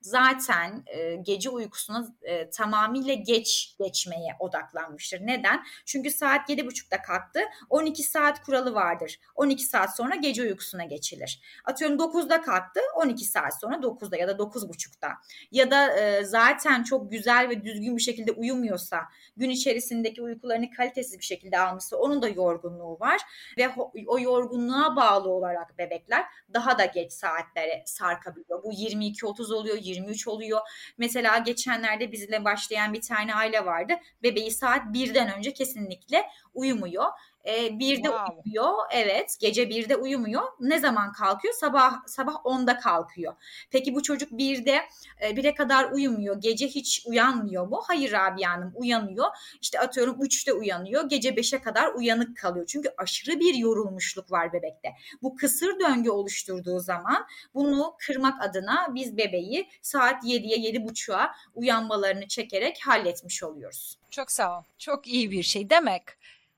zaten 0.02 0.84
e, 0.86 1.16
gece 1.16 1.50
uykusuna 1.50 2.08
e, 2.22 2.50
tamamıyla 2.50 3.14
geç 3.14 3.76
geçmeye 3.80 4.36
odaklanmıştır. 4.40 5.28
Neden? 5.28 5.64
Çünkü 5.86 6.12
saat 6.12 6.50
7.30'da 6.50 7.02
kalktı. 7.02 7.40
12 7.70 8.04
saat 8.04 8.44
kuralı 8.44 8.74
vardır. 8.74 9.20
12 9.36 9.64
saat 9.64 9.96
sonra 9.96 10.16
gece 10.16 10.42
uykusuna 10.42 10.84
geçilir. 10.84 11.42
Atıyorum 11.66 11.98
9'da 11.98 12.42
kalktı. 12.42 12.80
12 12.96 13.26
saat 13.26 13.60
sonra 13.60 13.76
9'da 13.76 14.18
ya 14.18 14.28
da 14.28 14.32
9.30'da. 14.32 15.10
Ya 15.52 15.72
da 15.72 15.98
e, 16.00 16.26
zaten 16.26 16.84
çok 16.84 17.12
güzel 17.12 17.50
ve 17.50 17.64
düzgün 17.64 17.98
bir 17.98 18.02
şekilde 18.02 18.32
uyumuyorsa, 18.32 19.02
gün 19.38 19.50
içerisindeki 19.50 20.22
uykularını 20.22 20.72
kalitesiz 20.72 21.20
bir 21.20 21.24
şekilde 21.26 21.60
almışsa 21.60 21.98
onun 21.98 22.22
da 22.22 22.28
yorgunluğu 22.28 23.00
var 23.00 23.22
ve 23.58 23.70
o 24.08 24.20
yorgunluğa 24.20 24.96
bağlı 24.96 25.30
olarak 25.30 25.78
bebekler 25.78 26.26
daha 26.54 26.78
da 26.78 26.86
geç 26.86 27.12
saatlere 27.12 27.84
sarkabiliyor. 27.86 28.64
Bu 28.64 28.72
22-30 28.72 29.54
oluyor, 29.54 29.78
23 29.92 30.28
oluyor. 30.28 30.62
Mesela 30.98 31.38
geçenlerde 31.38 32.12
bizle 32.12 32.46
başlayan 32.46 32.94
bir 32.94 33.02
tane 33.02 33.36
aile 33.36 33.66
vardı. 33.66 33.94
Bebeği 34.24 34.52
saat 34.52 34.86
1'den 34.86 35.38
önce 35.38 35.54
kesinlikle 35.54 36.30
uyumuyor. 36.54 37.06
E, 37.46 37.80
birde 37.80 38.08
wow. 38.08 38.34
uyumuyor. 38.34 38.74
Evet 38.92 39.38
gece 39.40 39.70
birde 39.70 39.96
uyumuyor. 39.96 40.44
Ne 40.60 40.80
zaman 40.80 41.12
kalkıyor? 41.12 41.54
Sabah 41.54 42.08
sabah 42.08 42.34
10'da 42.34 42.80
kalkıyor. 42.80 43.34
Peki 43.72 43.96
bu 43.96 44.04
çocuk 44.04 44.32
birde 44.32 44.82
e, 45.24 45.36
bire 45.36 45.54
kadar 45.54 45.92
uyumuyor. 45.92 46.42
Gece 46.42 46.68
hiç 46.68 47.04
uyanmıyor 47.06 47.68
mu? 47.68 47.82
Hayır 47.88 48.12
Rabia 48.12 48.52
Hanım 48.52 48.74
uyanıyor. 48.76 49.28
İşte 49.62 49.80
atıyorum 49.80 50.16
3'te 50.16 50.54
uyanıyor. 50.54 51.10
Gece 51.10 51.30
5'e 51.30 51.62
kadar 51.62 51.94
uyanık 51.94 52.38
kalıyor. 52.38 52.66
Çünkü 52.66 52.94
aşırı 52.98 53.40
bir 53.40 53.54
yorulmuşluk 53.54 54.32
var 54.32 54.54
bebekte. 54.54 54.90
Bu 55.22 55.36
kısır 55.36 55.80
döngü 55.80 56.10
oluşturduğu 56.10 56.80
zaman 56.80 57.26
bunu 57.54 57.96
kırmak 58.00 58.42
adına 58.44 58.88
biz 58.96 59.18
bebeği 59.18 59.70
saat 59.82 60.24
7'ye 60.24 60.72
7.30'a 60.72 61.36
uyanmalarını 61.56 62.28
çekerek 62.28 62.80
halletmiş 62.86 63.44
oluyoruz. 63.44 63.98
Çok 64.12 64.32
sağ 64.32 64.60
ol. 64.60 64.64
Çok 64.78 65.08
iyi 65.08 65.32
bir 65.32 65.44
şey 65.44 65.70
demek 65.70 66.04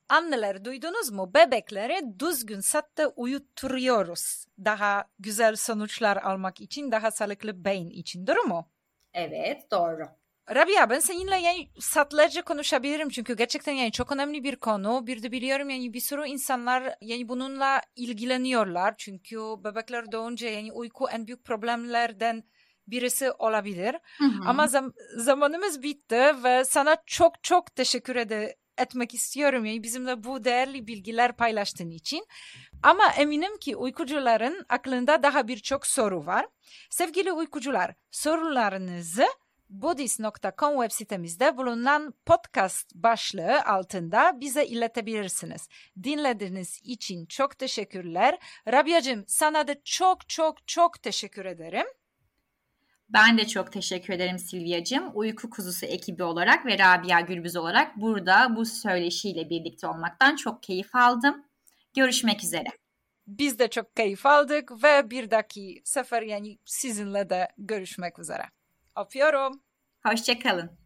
Anneler 0.10 0.66
duydunuz 0.66 1.12
mu? 1.12 1.34
Bebekleri 1.34 2.20
düzgün 2.20 2.60
saatte 2.60 3.08
uyutturuyoruz. 3.08 4.45
Daha 4.66 5.06
güzel 5.20 5.56
sonuçlar 5.56 6.18
almak 6.18 6.62
için, 6.62 6.91
daha 6.91 7.12
sağlıklı 7.12 7.66
beyin 7.66 7.89
için. 7.89 8.28
Doğru 8.28 8.43
mu? 8.43 8.70
Evet 9.14 9.72
doğru. 9.72 10.04
Rabia 10.56 10.89
ben 10.89 10.99
seninle 10.99 11.36
yani 11.36 11.70
saatlerce 11.80 12.41
konuşabilirim 12.41 13.10
çünkü 13.10 13.36
gerçekten 13.38 13.74
yani 13.74 13.91
çok 13.91 14.12
önemli 14.12 14.43
bir 14.43 14.56
konu. 14.56 15.08
Bir 15.08 15.24
de 15.24 15.32
biliyorum 15.32 15.70
yani 15.70 15.93
bir 15.93 15.99
sürü 15.99 16.28
insanlar 16.28 16.95
yani 17.01 17.30
bununla 17.30 17.82
ilgileniyorlar. 17.95 18.93
Çünkü 18.97 19.38
bebekler 19.38 20.12
doğunca 20.12 20.49
yani 20.49 20.72
uyku 20.72 21.10
en 21.10 21.28
büyük 21.28 21.45
problemlerden 21.45 22.43
birisi 22.88 23.32
olabilir. 23.32 23.95
Hı 24.18 24.26
hı. 24.26 24.41
Ama 24.45 24.66
zam- 24.68 24.93
zamanımız 25.18 25.84
bitti 25.84 26.32
ve 26.43 26.66
sana 26.66 26.97
çok 27.06 27.43
çok 27.43 27.76
teşekkür 27.76 28.16
ede- 28.16 28.56
etmek 28.78 29.13
istiyorum 29.13 29.65
yani 29.65 29.84
bizimle 29.84 30.24
bu 30.24 30.43
değerli 30.43 30.88
bilgiler 30.88 31.38
paylaştığın 31.38 31.89
için. 31.89 32.26
Ama 32.84 33.11
eminim 33.17 33.57
ki 33.57 33.76
uykucuların 33.76 34.65
aklında 34.69 35.24
daha 35.24 35.47
birçok 35.47 35.88
soru 35.88 36.26
var. 36.26 36.45
Sevgili 36.89 37.32
uykucular, 37.32 37.93
sorularınızı 38.11 39.26
budis.com 39.69 40.82
web 40.82 40.91
sitemizde 40.91 41.57
bulunan 41.57 42.13
podcast 42.26 42.95
başlığı 42.95 43.65
altında 43.65 44.41
bize 44.41 44.65
iletebilirsiniz. 44.65 45.67
Dinlediğiniz 46.03 46.80
için 46.84 47.26
çok 47.26 47.59
teşekkürler. 47.59 48.39
Rabia'cığım 48.67 49.24
sana 49.28 49.67
da 49.67 49.76
çok 49.84 50.30
çok 50.30 50.67
çok 50.67 51.03
teşekkür 51.03 51.45
ederim. 51.45 51.86
Ben 53.14 53.38
de 53.38 53.47
çok 53.47 53.72
teşekkür 53.72 54.14
ederim 54.14 54.39
Silvia'cığım. 54.39 55.11
Uyku 55.14 55.49
Kuzusu 55.49 55.86
ekibi 55.86 56.24
olarak 56.24 56.66
ve 56.66 56.78
Rabia 56.80 57.22
Gürbüz 57.22 57.55
olarak 57.55 57.97
burada 57.97 58.55
bu 58.55 58.66
söyleşiyle 58.66 59.49
birlikte 59.49 59.88
olmaktan 59.88 60.36
çok 60.36 60.64
keyif 60.64 60.95
aldım. 60.95 61.45
Görüşmek 61.95 62.43
üzere. 62.43 62.68
Biz 63.28 63.59
de 63.59 63.68
çok 63.68 63.95
keyif 63.95 64.26
aldık 64.26 64.84
ve 64.84 65.09
bir 65.09 65.32
dahaki 65.32 65.82
sefer 65.86 66.22
yani 66.22 66.57
sizinle 66.66 67.30
de 67.30 67.47
görüşmek 67.57 68.20
üzere. 68.20 68.43
Öpüyorum. 68.97 69.61
Hoşçakalın. 70.05 70.82